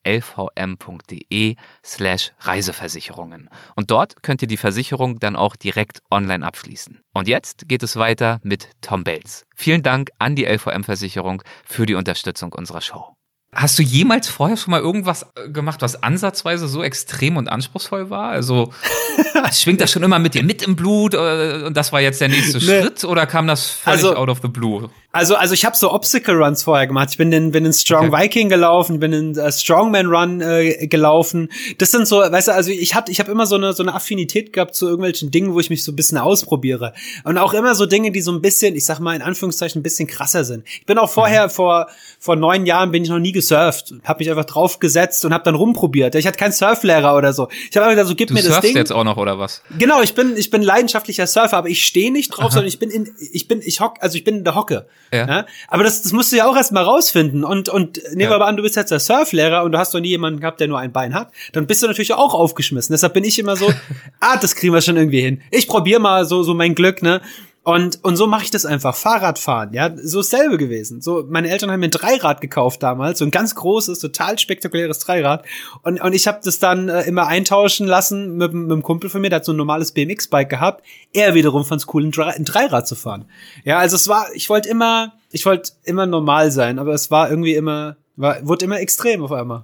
[1.85, 3.49] slash Reiseversicherungen.
[3.75, 6.99] Und dort könnt ihr die Versicherung dann auch direkt online abschließen.
[7.13, 9.45] Und jetzt geht es weiter mit Tom Bells.
[9.55, 13.15] Vielen Dank an die LVM-Versicherung für die Unterstützung unserer Show.
[13.53, 18.09] Hast du jemals vorher schon mal irgendwas äh, gemacht, was ansatzweise so extrem und anspruchsvoll
[18.09, 18.29] war?
[18.29, 18.73] Also
[19.53, 22.29] schwingt das schon immer mit dir mit im Blut äh, und das war jetzt der
[22.29, 22.81] nächste nee.
[22.81, 24.89] Schritt oder kam das völlig also, out of the blue?
[25.15, 27.09] Also, also ich habe so Obstacle Runs vorher gemacht.
[27.11, 28.23] Ich bin in, bin in Strong okay.
[28.23, 31.49] Viking gelaufen, bin in uh, Strongman Run äh, gelaufen.
[31.77, 33.93] Das sind so, weißt du, also ich hatte, ich habe immer so eine so eine
[33.93, 36.93] Affinität gehabt zu irgendwelchen Dingen, wo ich mich so ein bisschen ausprobiere
[37.25, 39.83] und auch immer so Dinge, die so ein bisschen, ich sag mal in Anführungszeichen, ein
[39.83, 40.63] bisschen krasser sind.
[40.65, 41.51] Ich bin auch vorher mhm.
[41.51, 41.87] vor
[42.17, 45.53] vor neun Jahren bin ich noch nie gesurft, habe mich einfach draufgesetzt und habe dann
[45.53, 46.15] rumprobiert.
[46.15, 47.49] Ich hatte keinen Surflehrer oder so.
[47.69, 48.73] Ich habe einfach so gib du mir das Ding.
[48.73, 49.61] Du jetzt auch noch oder was?
[49.77, 52.51] Genau, ich bin ich bin leidenschaftlicher Surfer, aber ich stehe nicht drauf, Aha.
[52.53, 54.87] sondern ich bin in ich bin ich hock, also ich bin in der Hocke.
[55.13, 55.27] Ja.
[55.27, 55.45] ja.
[55.67, 57.43] Aber das, das musst du ja auch erstmal rausfinden.
[57.43, 58.37] Und, und nehmen wir ja.
[58.39, 60.67] mal an, du bist jetzt der Surflehrer und du hast noch nie jemanden gehabt, der
[60.67, 61.31] nur ein Bein hat.
[61.51, 62.93] Dann bist du natürlich auch aufgeschmissen.
[62.93, 63.71] Deshalb bin ich immer so,
[64.19, 65.41] ah, das kriegen wir schon irgendwie hin.
[65.51, 67.21] Ich probiere mal so, so mein Glück, ne?
[67.65, 68.93] Und, und so mache ich das einfach.
[68.93, 71.01] Fahrradfahren, ja, so ist selbe gewesen.
[71.01, 74.99] So, meine Eltern haben mir ein Dreirad gekauft damals, so ein ganz großes, total spektakuläres
[74.99, 75.45] Dreirad.
[75.81, 79.21] Und, und ich habe das dann äh, immer eintauschen lassen mit, mit einem Kumpel von
[79.21, 80.85] mir, der hat so ein normales BMX-Bike gehabt.
[81.13, 83.25] Er wiederum fand es cool, ein, Dre ein Dreirad zu fahren.
[83.63, 87.29] Ja, also es war, ich wollte immer, ich wollte immer normal sein, aber es war
[87.29, 89.63] irgendwie immer, war, wurde immer extrem auf einmal.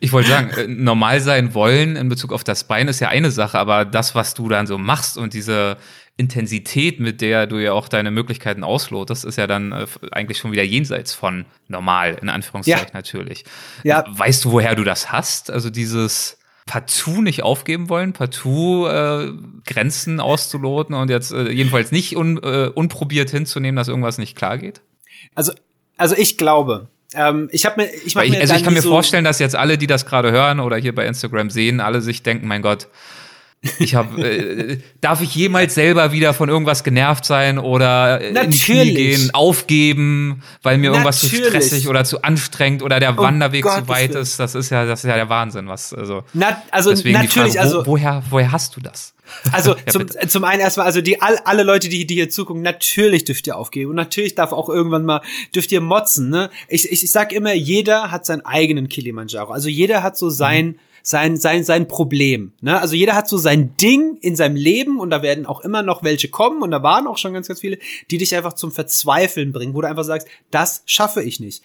[0.00, 3.30] Ich wollte sagen, äh, normal sein wollen in Bezug auf das Bein ist ja eine
[3.30, 5.76] Sache, aber das, was du dann so machst und diese
[6.16, 10.52] Intensität, mit der du ja auch deine Möglichkeiten auslotest, ist ja dann äh, eigentlich schon
[10.52, 12.94] wieder jenseits von normal, in Anführungszeichen ja.
[12.94, 13.44] natürlich.
[13.82, 14.04] Ja.
[14.08, 15.50] Weißt du, woher du das hast?
[15.50, 19.32] Also dieses partout nicht aufgeben wollen, partout äh,
[19.66, 24.56] Grenzen auszuloten und jetzt äh, jedenfalls nicht un, äh, unprobiert hinzunehmen, dass irgendwas nicht klar
[24.58, 24.80] geht?
[25.34, 25.52] Also,
[25.96, 28.90] also ich glaube, ähm, ich habe mir, ich, ich, mir also ich kann mir so
[28.90, 32.22] vorstellen, dass jetzt alle, die das gerade hören oder hier bei Instagram sehen, alle sich
[32.22, 32.88] denken, mein Gott,
[33.78, 38.58] ich habe, äh, darf ich jemals selber wieder von irgendwas genervt sein oder in die
[38.58, 41.44] Knie gehen, aufgeben, weil mir irgendwas Natürlich.
[41.44, 44.38] zu stressig oder zu anstrengend oder der oh Wanderweg Gott, zu weit ist?
[44.38, 46.24] Das ist ja, das ist ja der Wahnsinn, was also.
[46.34, 49.14] Na, also natürlich, Frage, wo, also woher, woher hast du das?
[49.50, 52.62] Also ja, zum, zum einen erstmal, also die all, alle Leute, die, die hier zugucken,
[52.62, 55.22] natürlich dürft ihr aufgeben und natürlich darf auch irgendwann mal
[55.54, 56.28] dürft ihr motzen.
[56.28, 56.50] Ne?
[56.68, 59.52] Ich, ich, ich sag immer, jeder hat seinen eigenen Kilimanjaro.
[59.52, 62.54] Also jeder hat so sein mhm sein, sein, sein Problem.
[62.62, 62.80] Ne?
[62.80, 66.02] Also jeder hat so sein Ding in seinem Leben und da werden auch immer noch
[66.02, 67.78] welche kommen und da waren auch schon ganz, ganz viele,
[68.10, 71.62] die dich einfach zum Verzweifeln bringen, wo du einfach sagst, das schaffe ich nicht.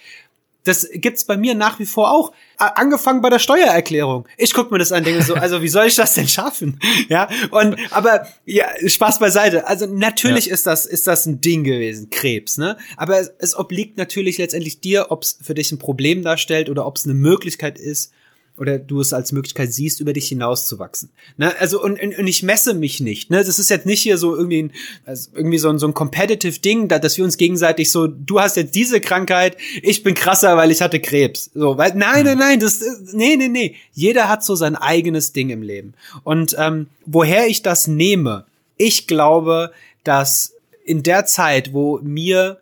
[0.66, 2.34] Das gibt's bei mir nach wie vor auch.
[2.58, 4.28] Angefangen bei der Steuererklärung.
[4.38, 6.78] Ich guck mir das an, denke so, also wie soll ich das denn schaffen?
[7.08, 9.68] Ja, und aber ja, Spaß beiseite.
[9.68, 10.54] Also natürlich ja.
[10.54, 12.78] ist das ist das ein Ding gewesen, Krebs, ne?
[12.98, 16.86] Aber es, es obliegt natürlich letztendlich dir, ob es für dich ein Problem darstellt oder
[16.86, 18.12] ob es eine Möglichkeit ist,
[18.60, 21.10] oder du es als Möglichkeit siehst, über dich hinauszuwachsen.
[21.38, 21.53] Ne?
[21.60, 23.30] Also und, und, und ich messe mich nicht.
[23.30, 23.38] Ne?
[23.38, 24.72] Das ist jetzt nicht hier so irgendwie ein,
[25.05, 28.39] also irgendwie so ein, so ein competitive Ding, da, dass wir uns gegenseitig so, du
[28.39, 31.51] hast jetzt diese Krankheit, ich bin krasser, weil ich hatte Krebs.
[31.53, 32.82] So, weil nein, nein, nein, das
[33.14, 33.76] nee, nee, nee.
[33.93, 35.93] Jeder hat so sein eigenes Ding im Leben.
[36.24, 38.45] Und ähm, woher ich das nehme,
[38.78, 39.72] ich glaube,
[40.03, 40.53] dass
[40.86, 42.60] in der Zeit, wo mir,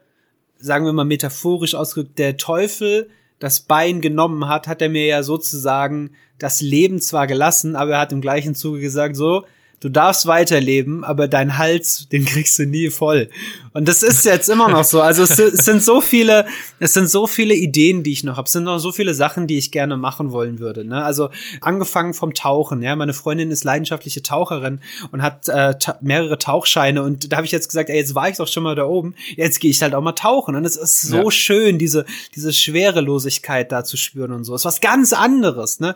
[0.59, 3.09] sagen wir mal metaphorisch ausgedrückt, der Teufel
[3.39, 7.99] das Bein genommen hat, hat er mir ja sozusagen das Leben zwar gelassen, aber er
[7.99, 9.45] hat im gleichen Zuge gesagt, so,
[9.79, 13.29] du darfst weiterleben, aber dein Hals, den kriegst du nie voll.
[13.73, 15.01] Und das ist jetzt immer noch so.
[15.01, 16.47] Also es, es sind so viele,
[16.79, 18.47] es sind so viele Ideen, die ich noch habe.
[18.47, 20.83] Es sind noch so viele Sachen, die ich gerne machen wollen würde.
[20.83, 21.03] Ne?
[21.03, 21.29] Also
[21.61, 22.81] angefangen vom Tauchen.
[22.81, 24.79] Ja, meine Freundin ist leidenschaftliche Taucherin
[25.11, 27.03] und hat äh, ta mehrere Tauchscheine.
[27.03, 29.13] Und da habe ich jetzt gesagt, ey, jetzt war ich doch schon mal da oben.
[29.35, 30.55] Jetzt gehe ich halt auch mal tauchen.
[30.55, 31.31] Und es ist so ja.
[31.31, 32.05] schön, diese
[32.35, 34.55] diese Schwerelosigkeit da zu spüren und so.
[34.55, 35.79] Es ist was ganz anderes.
[35.79, 35.95] Ne?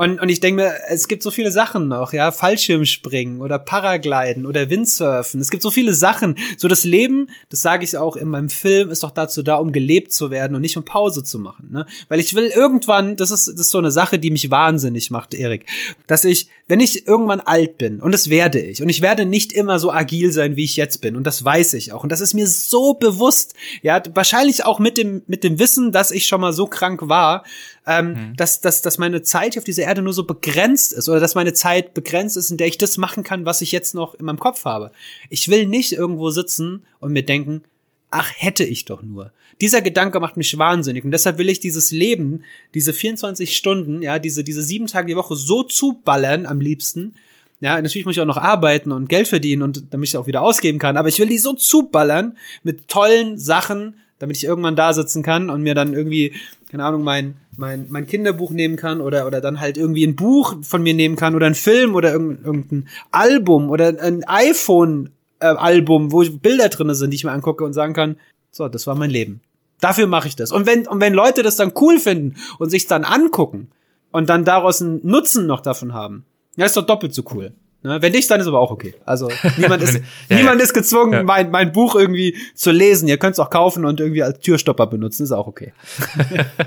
[0.00, 4.46] Und, und ich denke mir, es gibt so viele Sachen noch, ja, Fallschirmspringen oder Paragliden
[4.46, 5.42] oder Windsurfen.
[5.42, 6.36] Es gibt so viele Sachen.
[6.56, 9.72] So das Leben, das sage ich auch in meinem Film, ist doch dazu da, um
[9.72, 11.68] gelebt zu werden und nicht um Pause zu machen.
[11.70, 11.84] Ne?
[12.08, 15.34] Weil ich will irgendwann, das ist, das ist so eine Sache, die mich wahnsinnig macht,
[15.34, 15.66] Erik,
[16.06, 19.52] dass ich, wenn ich irgendwann alt bin, und das werde ich, und ich werde nicht
[19.52, 22.22] immer so agil sein, wie ich jetzt bin, und das weiß ich auch, und das
[22.22, 26.40] ist mir so bewusst, ja, wahrscheinlich auch mit dem, mit dem Wissen, dass ich schon
[26.40, 27.44] mal so krank war,
[27.86, 28.36] ähm, mhm.
[28.36, 31.52] dass, dass, dass meine Zeit auf dieser Erde nur so begrenzt ist oder dass meine
[31.52, 34.38] Zeit begrenzt ist, in der ich das machen kann, was ich jetzt noch in meinem
[34.38, 34.92] Kopf habe.
[35.30, 37.64] Ich will nicht irgendwo sitzen und mir denken,
[38.10, 39.32] ach, hätte ich doch nur.
[39.60, 44.20] Dieser Gedanke macht mich wahnsinnig und deshalb will ich dieses Leben, diese 24 Stunden, ja,
[44.20, 47.14] diese, diese sieben Tage die Woche so zuballern am liebsten,
[47.60, 50.42] ja, natürlich muss ich auch noch arbeiten und Geld verdienen und damit ich auch wieder
[50.42, 54.92] ausgeben kann, aber ich will die so zuballern mit tollen Sachen, damit ich irgendwann da
[54.92, 56.32] sitzen kann und mir dann irgendwie,
[56.70, 60.56] keine Ahnung, mein, mein, mein Kinderbuch nehmen kann oder, oder dann halt irgendwie ein Buch
[60.62, 66.24] von mir nehmen kann oder ein Film oder irgendein Album oder ein iPhone-Album, äh, wo
[66.24, 68.16] Bilder drinne sind, die ich mir angucke und sagen kann,
[68.50, 69.42] so, das war mein Leben.
[69.80, 70.52] Dafür mache ich das.
[70.52, 73.68] Und wenn, und wenn Leute das dann cool finden und sich dann angucken
[74.10, 76.24] und dann daraus einen Nutzen noch davon haben,
[76.56, 77.52] ja, ist doch doppelt so cool.
[77.82, 78.02] Ne?
[78.02, 78.94] Wenn nicht, dann ist aber auch okay.
[79.06, 81.22] Also niemand ist, ja, niemand ist gezwungen, ja.
[81.22, 83.08] mein, mein Buch irgendwie zu lesen.
[83.08, 85.72] Ihr könnt es auch kaufen und irgendwie als Türstopper benutzen, ist auch okay.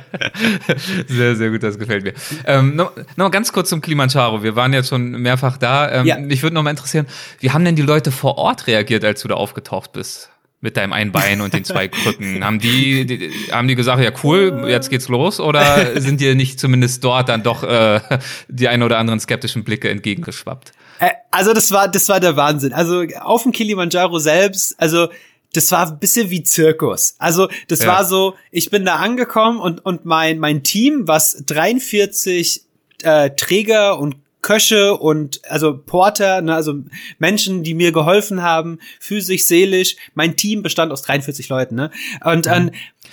[1.08, 2.14] sehr, sehr gut, das gefällt mir.
[2.46, 4.42] Ähm, noch, noch ganz kurz zum Kilimanjaro.
[4.42, 5.92] Wir waren jetzt schon mehrfach da.
[5.92, 6.18] Ähm, ja.
[6.18, 7.06] Mich würde noch mal interessieren,
[7.40, 10.30] wie haben denn die Leute vor Ort reagiert, als du da aufgetaucht bist?
[10.62, 12.42] mit deinem einen Bein und den zwei Krücken.
[12.46, 15.42] haben die, die, haben die gesagt, ja cool, jetzt geht's los?
[15.42, 18.00] Oder sind dir nicht zumindest dort dann doch äh,
[18.48, 20.72] die ein oder anderen skeptischen Blicke entgegengeschwappt?
[21.00, 22.74] Äh, also das war, das war der Wahnsinn.
[22.74, 25.10] Also auf dem Kilimanjaro selbst, also
[25.54, 27.16] das war ein bisschen wie Zirkus.
[27.20, 27.88] Also das ja.
[27.88, 32.64] war so, ich bin da angekommen und, und mein, mein Team, was 43
[33.04, 36.76] äh, Träger und Köche und also Porter, ne, also
[37.18, 39.96] Menschen, die mir geholfen haben, physisch, seelisch.
[40.14, 41.90] Mein Team bestand aus 43 Leuten, ne?
[42.24, 42.72] Und, mhm.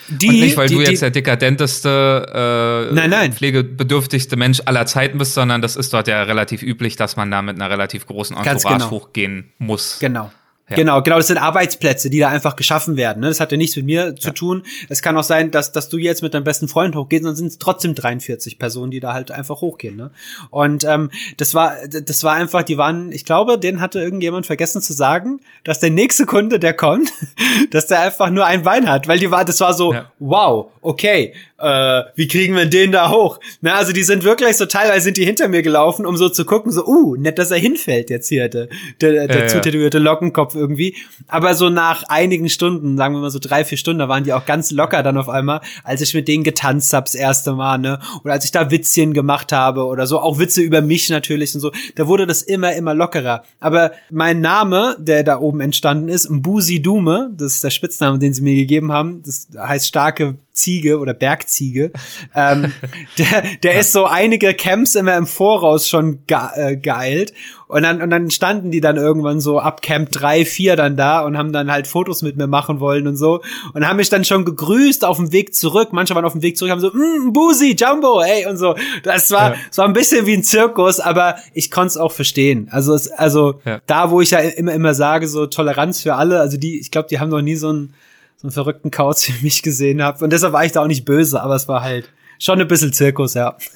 [0.08, 3.32] die, und nicht, weil die, du jetzt der dekadenteste, äh, nein, nein.
[3.32, 7.40] pflegebedürftigste Mensch aller Zeiten bist, sondern das ist dort ja relativ üblich, dass man da
[7.40, 8.90] mit einer relativ großen Entourage genau.
[8.90, 9.98] hochgehen muss.
[10.00, 10.30] Genau.
[10.70, 10.76] Ja.
[10.76, 13.20] Genau, genau, das sind Arbeitsplätze, die da einfach geschaffen werden.
[13.20, 13.28] Ne?
[13.28, 14.14] Das hat ja nichts mit mir ja.
[14.14, 14.62] zu tun.
[14.88, 17.48] Es kann auch sein, dass, dass du jetzt mit deinem besten Freund hochgehst, dann sind
[17.48, 19.96] es trotzdem 43 Personen, die da halt einfach hochgehen.
[19.96, 20.12] Ne?
[20.50, 24.80] Und ähm, das war, das war einfach, die waren, ich glaube, den hatte irgendjemand vergessen
[24.80, 27.12] zu sagen, dass der nächste Kunde, der kommt,
[27.72, 30.12] dass der einfach nur ein Bein hat, weil die war, das war so, ja.
[30.20, 33.38] wow, okay, äh, wie kriegen wir den da hoch?
[33.60, 36.44] Na, also die sind wirklich so, teilweise sind die hinter mir gelaufen, um so zu
[36.44, 38.68] gucken, so, uh, nett, dass er hinfällt jetzt hier, der,
[39.00, 40.96] der, der äh, zutätowierte Lockenkopf irgendwie.
[41.28, 44.32] Aber so nach einigen Stunden, sagen wir mal so drei, vier Stunden, da waren die
[44.32, 47.78] auch ganz locker dann auf einmal, als ich mit denen getanzt habe das erste Mal,
[47.78, 48.00] ne?
[48.24, 51.60] Oder als ich da Witzchen gemacht habe oder so, auch Witze über mich natürlich und
[51.60, 53.44] so, da wurde das immer, immer lockerer.
[53.60, 58.32] Aber mein Name, der da oben entstanden ist, Mbusi Dume, das ist der Spitzname, den
[58.32, 61.92] sie mir gegeben haben, das heißt starke Ziege oder Bergziege.
[62.34, 62.72] ähm,
[63.18, 67.32] der der ist so einige Camps immer im Voraus schon ge äh, geeilt.
[67.70, 71.20] Und dann, und dann standen die dann irgendwann so ab Camp 3, 4 dann da
[71.20, 73.42] und haben dann halt Fotos mit mir machen wollen und so.
[73.74, 75.90] Und haben mich dann schon gegrüßt auf dem Weg zurück.
[75.92, 78.74] Manche waren auf dem Weg zurück, haben so, mm, Busi, Jumbo, ey, und so.
[79.04, 79.56] Das war, ja.
[79.68, 82.66] das war ein bisschen wie ein Zirkus, aber ich konnte es auch verstehen.
[82.72, 83.80] Also, es, also ja.
[83.86, 87.06] da, wo ich ja immer, immer sage, so Toleranz für alle, also die, ich glaube,
[87.08, 87.94] die haben noch nie so ein
[88.40, 90.24] so einen verrückten Kauz wie mich gesehen habe.
[90.24, 92.92] Und deshalb war ich da auch nicht böse, aber es war halt schon ein bisschen
[92.92, 93.56] Zirkus, ja.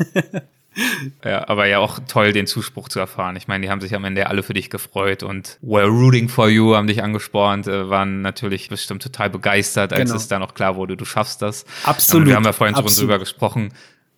[1.24, 3.36] Ja, aber ja auch toll, den Zuspruch zu erfahren.
[3.36, 6.48] Ich meine, die haben sich am Ende alle für dich gefreut und we're rooting for
[6.48, 10.16] you, haben dich angespornt, äh, waren natürlich bestimmt total begeistert, als genau.
[10.16, 11.64] es dann auch klar wurde, du schaffst das.
[11.84, 12.22] Absolut.
[12.22, 13.72] Und wir haben ja vorhin schon drüber gesprochen,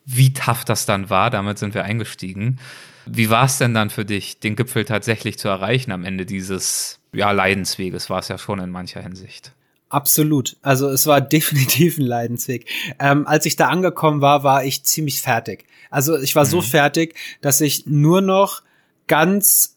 [0.07, 1.29] wie tough das dann war.
[1.29, 2.59] Damit sind wir eingestiegen.
[3.05, 7.01] Wie war es denn dann für dich, den Gipfel tatsächlich zu erreichen am Ende dieses
[7.13, 8.09] ja, Leidensweges?
[8.09, 9.53] War es ja schon in mancher Hinsicht.
[9.89, 10.57] Absolut.
[10.63, 12.67] Also es war definitiv ein Leidensweg.
[12.99, 15.65] Ähm, als ich da angekommen war, war ich ziemlich fertig.
[15.91, 16.51] Also ich war mhm.
[16.51, 18.63] so fertig, dass ich nur noch
[19.07, 19.77] ganz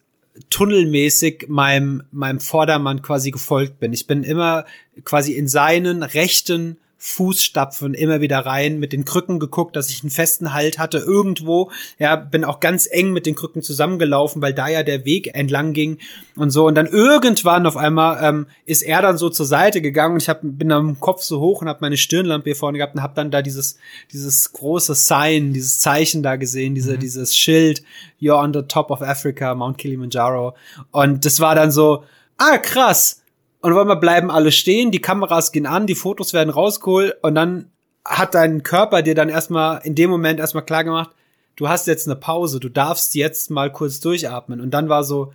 [0.49, 3.93] tunnelmäßig meinem, meinem Vordermann quasi gefolgt bin.
[3.93, 4.65] Ich bin immer
[5.03, 10.09] quasi in seinen rechten Fußstapfen immer wieder rein, mit den Krücken geguckt, dass ich einen
[10.09, 11.71] festen Halt hatte irgendwo.
[11.97, 15.71] Ja, bin auch ganz eng mit den Krücken zusammengelaufen, weil da ja der Weg entlang
[15.71, 15.97] ging
[16.35, 16.67] und so.
[16.67, 20.27] Und dann irgendwann auf einmal ähm, ist er dann so zur Seite gegangen und ich
[20.27, 23.15] hab, bin im Kopf so hoch und habe meine Stirnlampe hier vorne gehabt und habe
[23.15, 23.77] dann da dieses
[24.11, 26.99] dieses große Sign, dieses Zeichen da gesehen, diese mhm.
[26.99, 27.81] dieses Schild,
[28.21, 30.53] You're on the top of Africa, Mount Kilimanjaro.
[30.91, 32.03] Und das war dann so,
[32.37, 33.18] ah krass,
[33.61, 37.35] und auf einmal bleiben alle stehen, die Kameras gehen an, die Fotos werden rausgeholt und
[37.35, 37.71] dann
[38.05, 41.11] hat dein Körper dir dann erstmal in dem Moment erstmal klar gemacht,
[41.55, 44.61] du hast jetzt eine Pause, du darfst jetzt mal kurz durchatmen.
[44.61, 45.33] Und dann war so,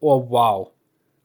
[0.00, 0.70] oh wow,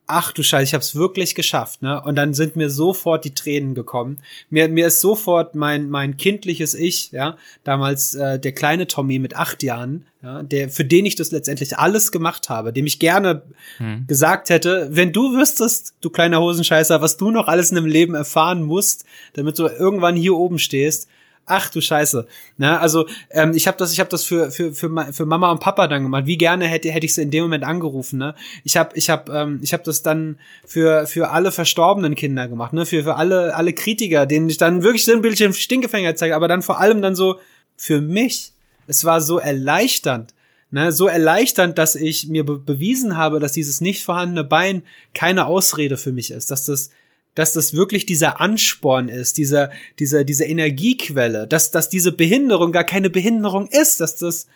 [0.07, 2.01] ach du Scheiße, ich hab's wirklich geschafft, ne?
[2.01, 4.19] Und dann sind mir sofort die Tränen gekommen.
[4.49, 9.35] Mir, mir ist sofort mein, mein kindliches Ich, ja, damals äh, der kleine Tommy mit
[9.35, 13.43] acht Jahren, ja, der, für den ich das letztendlich alles gemacht habe, dem ich gerne
[13.77, 14.05] hm.
[14.07, 18.15] gesagt hätte, wenn du wüsstest, du kleiner Hosenscheißer, was du noch alles in dem Leben
[18.15, 21.09] erfahren musst, damit du irgendwann hier oben stehst,
[21.45, 22.27] ach du Scheiße.
[22.57, 22.79] Ne?
[22.79, 25.87] Also ähm, ich habe das, ich habe das für, für, für, für Mama und Papa
[25.87, 26.25] dann gemacht.
[26.25, 28.19] Wie gerne hätte, hätte ich sie in dem Moment angerufen.
[28.19, 28.35] Ne?
[28.63, 32.73] Ich habe ich hab, ähm, ich hab das dann für, für alle verstorbenen Kinder gemacht,
[32.73, 32.85] ne?
[32.85, 36.47] für, für alle, alle Kritiker, denen ich dann wirklich so ein Bildchen Stinkefänger zeige, aber
[36.47, 37.39] dann vor allem dann so
[37.75, 38.51] für mich.
[38.87, 40.33] Es war so erleichternd.
[40.71, 44.81] Ne, so erleichternd, dass ich mir be bewiesen habe, dass dieses nicht vorhandene Bein
[45.13, 46.89] keine Ausrede für mich ist, dass das
[47.35, 49.69] dass das wirklich dieser Ansporn ist, dieser,
[49.99, 54.47] dieser, diese Energiequelle, dass, dass diese Behinderung gar keine Behinderung ist, dass das,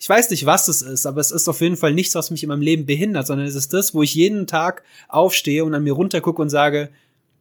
[0.00, 2.42] ich weiß nicht, was es ist, aber es ist auf jeden Fall nichts, was mich
[2.42, 5.84] in meinem Leben behindert, sondern es ist das, wo ich jeden Tag aufstehe und an
[5.84, 6.88] mir runtergucke und sage,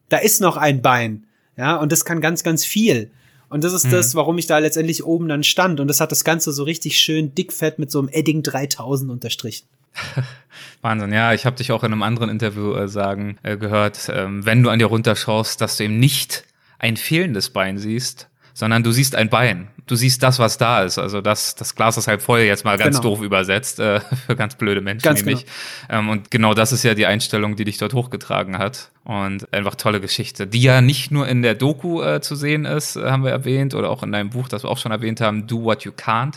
[0.10, 1.26] da ist noch ein Bein,
[1.58, 3.12] ja, und das kann ganz, ganz viel.
[3.50, 3.92] Und das ist mhm.
[3.92, 5.80] das, warum ich da letztendlich oben dann stand.
[5.80, 9.68] Und das hat das Ganze so richtig schön dickfett mit so einem Edding 3000 unterstrichen.
[10.82, 14.46] Wahnsinn, ja, ich habe dich auch in einem anderen Interview äh, sagen äh, gehört, ähm,
[14.46, 16.46] wenn du an dir runterschaust, dass du eben nicht
[16.80, 19.68] ein fehlendes Bein siehst, sondern du siehst ein Bein.
[19.86, 20.98] Du siehst das, was da ist.
[20.98, 23.16] Also das, das Glas ist halb voll, jetzt mal ganz genau.
[23.16, 25.46] doof übersetzt, äh, für ganz blöde Menschen ganz nämlich.
[25.88, 26.00] Genau.
[26.00, 28.92] Ähm, und genau das ist ja die Einstellung, die dich dort hochgetragen hat.
[29.04, 32.96] Und einfach tolle Geschichte, die ja nicht nur in der Doku äh, zu sehen ist,
[32.96, 35.46] äh, haben wir erwähnt, oder auch in deinem Buch, das wir auch schon erwähnt haben,
[35.46, 36.36] Do What You Can't,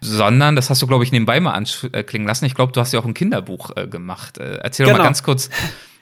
[0.00, 2.44] sondern, das hast du, glaube ich, nebenbei mal anklingen lassen.
[2.44, 4.38] Ich glaube, du hast ja auch ein Kinderbuch äh, gemacht.
[4.38, 4.98] Äh, erzähl genau.
[4.98, 5.08] doch mal genau.
[5.08, 5.50] ganz kurz,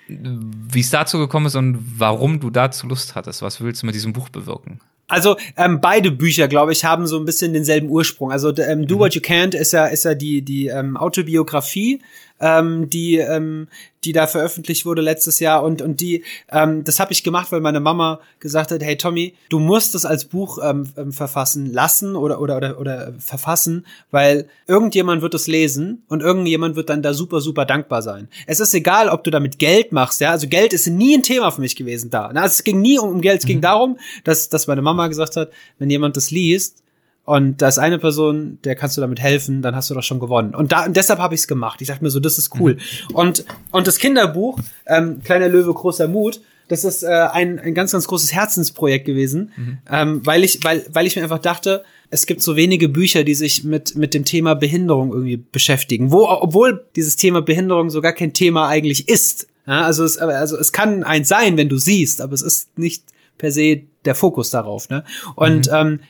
[0.09, 3.41] wie es dazu gekommen ist und warum du dazu Lust hattest.
[3.41, 4.81] Was willst du mit diesem Buch bewirken?
[5.13, 8.33] Also ähm, beide Bücher, glaube ich, haben so ein bisschen denselben Ursprung.
[8.33, 9.01] Also ähm, Do mhm.
[9.01, 12.01] What You Can't ist ja ist ja die die ähm, Autobiografie
[12.43, 13.69] ähm, die, ähm,
[14.05, 17.61] die da veröffentlicht wurde letztes Jahr und und die, ähm, das habe ich gemacht, weil
[17.61, 22.17] meine Mama gesagt hat, hey Tommy, du musst es als Buch ähm, ähm, verfassen lassen
[22.17, 27.15] oder oder oder oder verfassen, weil irgendjemand wird es lesen und irgendjemand wird dann da
[27.15, 28.29] super super dankbar sein.
[28.47, 31.53] Es ist egal, ob du damit Geld machst, ja, also Geld ist nie ein Thema
[31.53, 32.27] für mich gewesen da.
[32.27, 33.63] Also es ging nie um Geld, es ging mhm.
[33.63, 36.83] darum, dass dass meine Mama gesagt hat, wenn jemand das liest,
[37.25, 40.19] und da ist eine Person, der kannst du damit helfen, dann hast du doch schon
[40.19, 40.55] gewonnen.
[40.55, 41.81] Und da und deshalb habe ich es gemacht.
[41.81, 42.75] Ich dachte mir so, das ist cool.
[42.75, 43.15] Mhm.
[43.15, 47.93] Und und das Kinderbuch ähm, Kleiner Löwe großer Mut, das ist äh, ein ein ganz
[47.93, 49.79] ganz großes Herzensprojekt gewesen, mhm.
[49.89, 53.35] ähm, weil ich weil weil ich mir einfach dachte, es gibt so wenige Bücher, die
[53.35, 58.15] sich mit mit dem Thema Behinderung irgendwie beschäftigen, wo obwohl dieses Thema Behinderung so gar
[58.15, 59.47] kein Thema eigentlich ist.
[59.65, 63.05] Ja, also es also es kann eins sein, wenn du siehst, aber es ist nicht
[63.39, 64.89] per se der Fokus darauf.
[64.89, 65.05] Ne?
[65.35, 65.75] Und mhm.
[65.75, 66.01] ähm,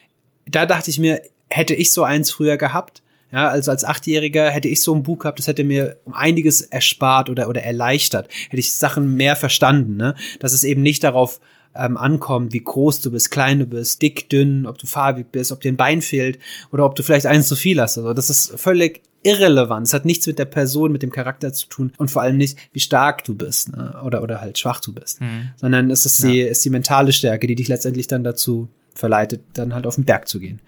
[0.46, 4.68] da dachte ich mir, hätte ich so eins früher gehabt, ja, also als Achtjähriger hätte
[4.68, 8.28] ich so ein Buch gehabt, das hätte mir um einiges erspart oder, oder erleichtert.
[8.50, 10.14] Hätte ich Sachen mehr verstanden, ne?
[10.38, 11.40] Dass es eben nicht darauf
[11.74, 15.50] ähm, ankommt, wie groß du bist, klein du bist, dick, dünn, ob du farbig bist,
[15.50, 16.38] ob dir ein Bein fehlt
[16.72, 17.96] oder ob du vielleicht eins zu viel hast.
[17.96, 19.86] Also das ist völlig irrelevant.
[19.86, 22.58] Es hat nichts mit der Person, mit dem Charakter zu tun und vor allem nicht,
[22.72, 23.98] wie stark du bist ne?
[24.04, 25.22] oder, oder halt schwach du bist.
[25.22, 25.50] Mhm.
[25.56, 29.74] Sondern es ist, die, ist die mentale Stärke, die dich letztendlich dann dazu verleitet, dann
[29.74, 30.60] halt auf den Berg zu gehen.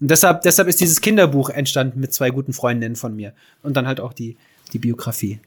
[0.00, 3.32] Und deshalb, deshalb ist dieses Kinderbuch entstanden mit zwei guten Freundinnen von mir.
[3.62, 4.36] Und dann halt auch die,
[4.72, 5.40] die Biografie.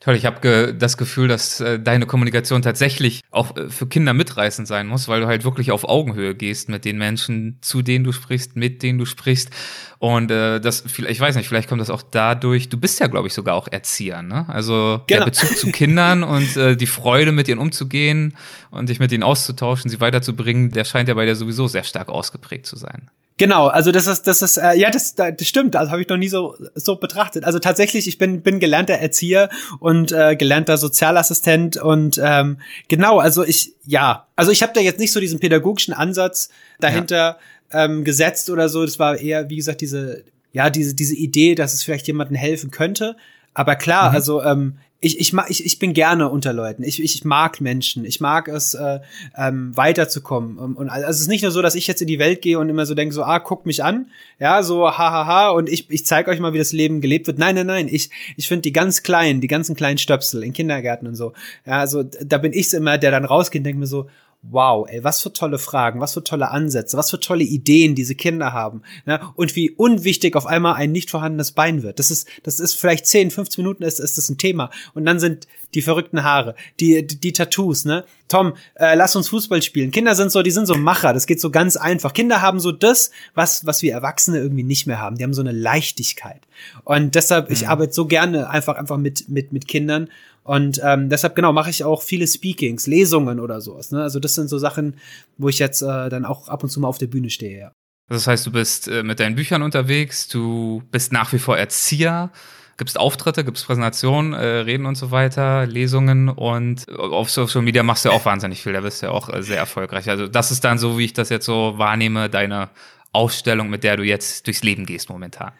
[0.00, 4.12] Toll, ich habe ge das Gefühl, dass äh, deine Kommunikation tatsächlich auch äh, für Kinder
[4.12, 8.04] mitreißend sein muss, weil du halt wirklich auf Augenhöhe gehst mit den Menschen, zu denen
[8.04, 9.50] du sprichst, mit denen du sprichst.
[9.98, 13.28] Und äh, das, ich weiß nicht, vielleicht kommt das auch dadurch, du bist ja, glaube
[13.28, 14.46] ich, sogar auch Erzieher, ne?
[14.48, 15.20] Also genau.
[15.20, 18.36] der Bezug zu Kindern und äh, die Freude, mit ihnen umzugehen
[18.70, 22.10] und dich mit ihnen auszutauschen, sie weiterzubringen, der scheint ja bei dir sowieso sehr stark
[22.10, 23.10] ausgeprägt zu sein.
[23.38, 26.16] Genau, also das ist, das ist, äh, ja, das, das stimmt, also habe ich noch
[26.16, 27.44] nie so so betrachtet.
[27.44, 29.50] Also tatsächlich, ich bin bin gelernter Erzieher
[29.86, 32.58] und äh, gelernter Sozialassistent und ähm,
[32.88, 36.48] genau, also ich, ja, also ich habe da jetzt nicht so diesen pädagogischen Ansatz
[36.80, 37.38] dahinter
[37.72, 37.84] ja.
[37.84, 38.84] ähm, gesetzt oder so.
[38.84, 42.72] Das war eher, wie gesagt, diese, ja, diese diese Idee, dass es vielleicht jemandem helfen
[42.72, 43.16] könnte.
[43.54, 44.16] Aber klar, mhm.
[44.16, 46.82] also ähm, ich, ich, mag, ich, ich bin gerne unter Leuten.
[46.82, 48.04] Ich, ich mag Menschen.
[48.04, 49.00] Ich mag es, äh,
[49.36, 50.58] ähm, weiterzukommen.
[50.58, 52.68] Und also es ist nicht nur so, dass ich jetzt in die Welt gehe und
[52.68, 55.90] immer so denke, so, ah, guckt mich an, ja, so, hahaha, ha, ha, und ich,
[55.90, 57.38] ich zeige euch mal, wie das Leben gelebt wird.
[57.38, 57.88] Nein, nein, nein.
[57.90, 61.34] Ich, ich finde die ganz kleinen, die ganzen kleinen Stöpsel in Kindergärten und so.
[61.66, 64.08] Ja, also da bin ich immer, der dann rausgeht und denkt mir so,
[64.50, 68.14] wow, ey, was für tolle Fragen, was für tolle Ansätze, was für tolle Ideen diese
[68.14, 68.82] Kinder haben.
[69.04, 69.20] Ne?
[69.34, 71.98] Und wie unwichtig auf einmal ein nicht vorhandenes Bein wird.
[71.98, 74.70] Das ist, das ist vielleicht 10, 15 Minuten ist, ist das ein Thema.
[74.94, 78.04] Und dann sind die verrückten Haare, die, die, die Tattoos, ne?
[78.28, 79.92] Tom, äh, lass uns Fußball spielen.
[79.92, 82.12] Kinder sind so, die sind so Macher, das geht so ganz einfach.
[82.12, 85.16] Kinder haben so das, was, was wir Erwachsene irgendwie nicht mehr haben.
[85.16, 86.40] Die haben so eine Leichtigkeit.
[86.82, 87.52] Und deshalb, mhm.
[87.52, 90.08] ich arbeite so gerne einfach, einfach mit, mit, mit Kindern
[90.42, 93.90] und ähm, deshalb genau mache ich auch viele Speakings, Lesungen oder sowas.
[93.90, 94.00] Ne?
[94.00, 94.94] Also das sind so Sachen,
[95.38, 97.58] wo ich jetzt äh, dann auch ab und zu mal auf der Bühne stehe.
[97.58, 97.72] Ja.
[98.08, 102.30] Das heißt, du bist äh, mit deinen Büchern unterwegs, du bist nach wie vor Erzieher,
[102.76, 108.04] gibst Auftritte, gibst Präsentationen, äh, Reden und so weiter, Lesungen und auf Social Media machst
[108.04, 110.08] du ja auch wahnsinnig viel, da bist du ja auch äh, sehr erfolgreich.
[110.10, 112.68] Also das ist dann so, wie ich das jetzt so wahrnehme, deine
[113.12, 115.52] Ausstellung, mit der du jetzt durchs Leben gehst momentan.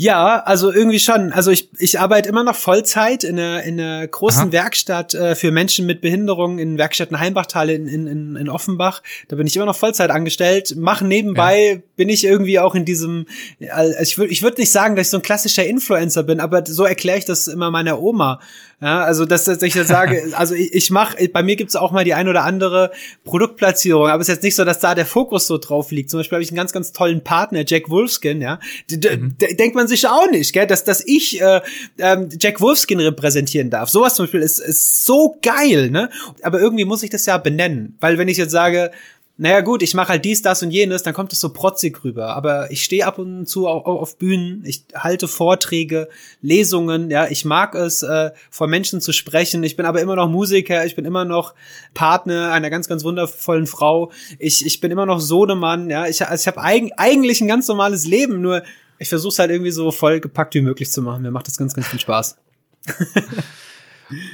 [0.00, 1.32] Ja, also irgendwie schon.
[1.32, 4.52] Also ich, ich arbeite immer noch Vollzeit in einer, in einer großen Aha.
[4.52, 9.02] Werkstatt äh, für Menschen mit Behinderung in Werkstätten Heimbachtal in, in, in Offenbach.
[9.26, 10.74] Da bin ich immer noch Vollzeit angestellt.
[10.76, 11.80] Mach nebenbei, ja.
[11.96, 13.26] bin ich irgendwie auch in diesem,
[13.72, 16.64] also ich würde ich würd nicht sagen, dass ich so ein klassischer Influencer bin, aber
[16.64, 18.38] so erkläre ich das immer meiner Oma.
[18.80, 21.90] Ja, also dass, dass ich jetzt sage, also ich, ich mache, bei mir gibt's auch
[21.90, 22.92] mal die ein oder andere
[23.24, 26.10] Produktplatzierung, aber es ist jetzt nicht so, dass da der Fokus so drauf liegt.
[26.10, 28.60] Zum Beispiel habe ich einen ganz, ganz tollen Partner, Jack Wolfskin, ja.
[28.90, 29.36] Mhm.
[29.38, 31.60] Denkt man sich auch nicht, gell, dass, dass ich äh,
[31.98, 33.90] ähm, Jack Wolfskin repräsentieren darf.
[33.90, 36.10] Sowas zum Beispiel ist, ist so geil, ne?
[36.42, 37.96] Aber irgendwie muss ich das ja benennen.
[38.00, 38.92] Weil wenn ich jetzt sage,
[39.40, 42.34] naja gut, ich mache halt dies, das und jenes, dann kommt es so protzig rüber.
[42.34, 46.08] Aber ich stehe ab und zu auf, auf, Bühnen, ich halte Vorträge,
[46.42, 49.62] Lesungen, ja, ich mag es, äh, vor Menschen zu sprechen.
[49.62, 51.54] Ich bin aber immer noch Musiker, ich bin immer noch
[51.94, 54.10] Partner einer ganz, ganz wundervollen Frau.
[54.40, 56.08] Ich, ich bin immer noch Sohnemann, ja.
[56.08, 58.64] Ich, also ich habe eig eigentlich ein ganz normales Leben, nur
[58.98, 61.22] ich versuche es halt irgendwie so vollgepackt wie möglich zu machen.
[61.22, 62.38] Mir macht das ganz, ganz viel Spaß.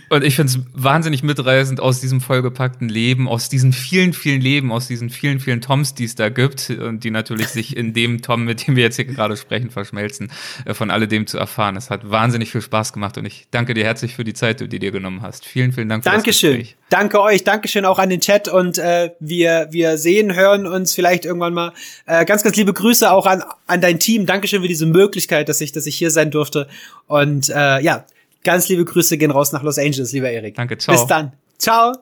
[0.08, 4.72] Und ich finde es wahnsinnig mitreißend aus diesem vollgepackten Leben, aus diesen vielen, vielen Leben,
[4.72, 8.22] aus diesen vielen, vielen Toms, die es da gibt und die natürlich sich in dem
[8.22, 10.30] Tom, mit dem wir jetzt hier gerade sprechen, verschmelzen,
[10.64, 11.76] äh, von alledem zu erfahren.
[11.76, 14.68] Es hat wahnsinnig viel Spaß gemacht und ich danke dir herzlich für die Zeit, die
[14.68, 15.44] du dir genommen hast.
[15.44, 16.52] Vielen, vielen Dank für Dankeschön.
[16.52, 16.76] das Gespräch.
[16.90, 21.24] Danke euch, Dankeschön auch an den Chat und äh, wir, wir sehen, hören uns vielleicht
[21.24, 21.72] irgendwann mal.
[22.06, 24.26] Äh, ganz, ganz liebe Grüße auch an, an dein Team.
[24.26, 26.68] Dankeschön für diese Möglichkeit, dass ich, dass ich hier sein durfte.
[27.06, 28.04] Und äh, ja,
[28.44, 30.54] Ganz liebe Grüße gehen raus nach Los Angeles, lieber Erik.
[30.54, 30.96] Danke, ciao.
[30.96, 31.32] Bis dann.
[31.58, 31.92] Ciao.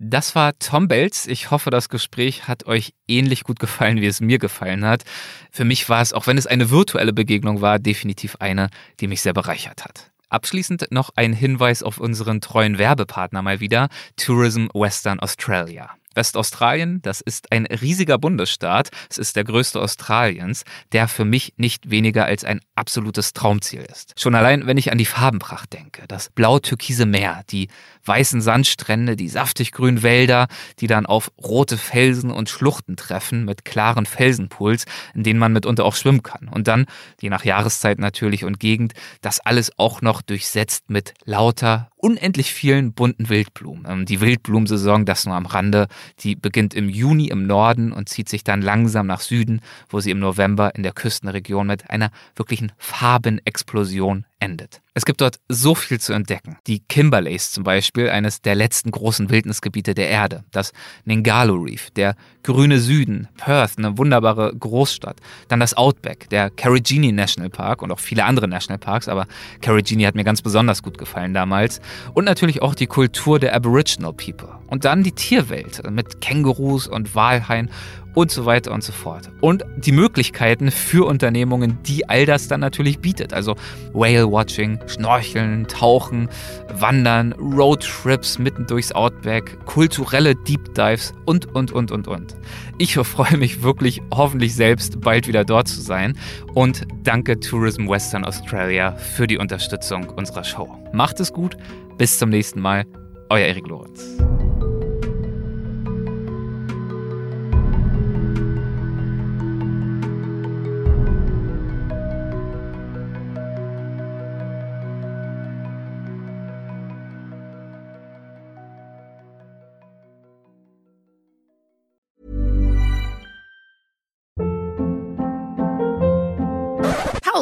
[0.00, 1.26] Das war Tom Belz.
[1.26, 5.02] Ich hoffe, das Gespräch hat euch ähnlich gut gefallen, wie es mir gefallen hat.
[5.50, 8.68] Für mich war es, auch wenn es eine virtuelle Begegnung war, definitiv eine,
[9.00, 10.12] die mich sehr bereichert hat.
[10.28, 15.90] Abschließend noch ein Hinweis auf unseren treuen Werbepartner mal wieder, Tourism Western Australia.
[16.18, 21.90] Westaustralien, das ist ein riesiger Bundesstaat, es ist der größte Australiens, der für mich nicht
[21.90, 24.20] weniger als ein absolutes Traumziel ist.
[24.20, 27.68] Schon allein, wenn ich an die Farbenpracht denke, das blau-türkise Meer, die
[28.04, 30.48] weißen Sandstrände, die saftig grünen Wälder,
[30.80, 35.84] die dann auf rote Felsen und Schluchten treffen mit klaren Felsenpools, in denen man mitunter
[35.84, 36.48] auch schwimmen kann.
[36.48, 36.86] Und dann,
[37.20, 42.92] je nach Jahreszeit natürlich und Gegend, das alles auch noch durchsetzt mit lauter, unendlich vielen
[42.92, 43.84] bunten Wildblumen.
[43.88, 45.88] Ähm, die Wildblumensaison, das nur am Rande,
[46.20, 50.10] die beginnt im Juni im Norden und zieht sich dann langsam nach Süden, wo sie
[50.10, 54.80] im November in der Küstenregion mit einer wirklichen Farbenexplosion endet.
[54.94, 56.58] Es gibt dort so viel zu entdecken.
[56.66, 60.44] Die Kimberleys zum Beispiel, eines der letzten großen Wildnisgebiete der Erde.
[60.50, 60.72] Das
[61.04, 65.20] Ningalo Reef, der grüne Süden, Perth, eine wunderbare Großstadt.
[65.48, 69.26] Dann das Outback, der Carigini National Park und auch viele andere Nationalparks, aber
[69.60, 71.80] Carigini hat mir ganz besonders gut gefallen damals.
[72.14, 74.48] Und natürlich auch die Kultur der Aboriginal People.
[74.68, 77.70] Und dann die Tierwelt mit Kängurus und Walhaien
[78.14, 79.30] und so weiter und so fort.
[79.40, 83.32] Und die Möglichkeiten für Unternehmungen, die all das dann natürlich bietet.
[83.32, 83.54] Also
[83.92, 86.28] Whale-Watching, Schnorcheln, Tauchen,
[86.74, 92.36] Wandern, Roadtrips mitten durchs Outback, kulturelle Deep Dives und, und, und, und, und.
[92.78, 96.16] Ich freue mich wirklich, hoffentlich selbst bald wieder dort zu sein.
[96.54, 100.68] Und danke Tourism Western Australia für die Unterstützung unserer Show.
[100.92, 101.56] Macht es gut,
[101.96, 102.84] bis zum nächsten Mal.
[103.30, 104.16] Euer Erik Lorenz.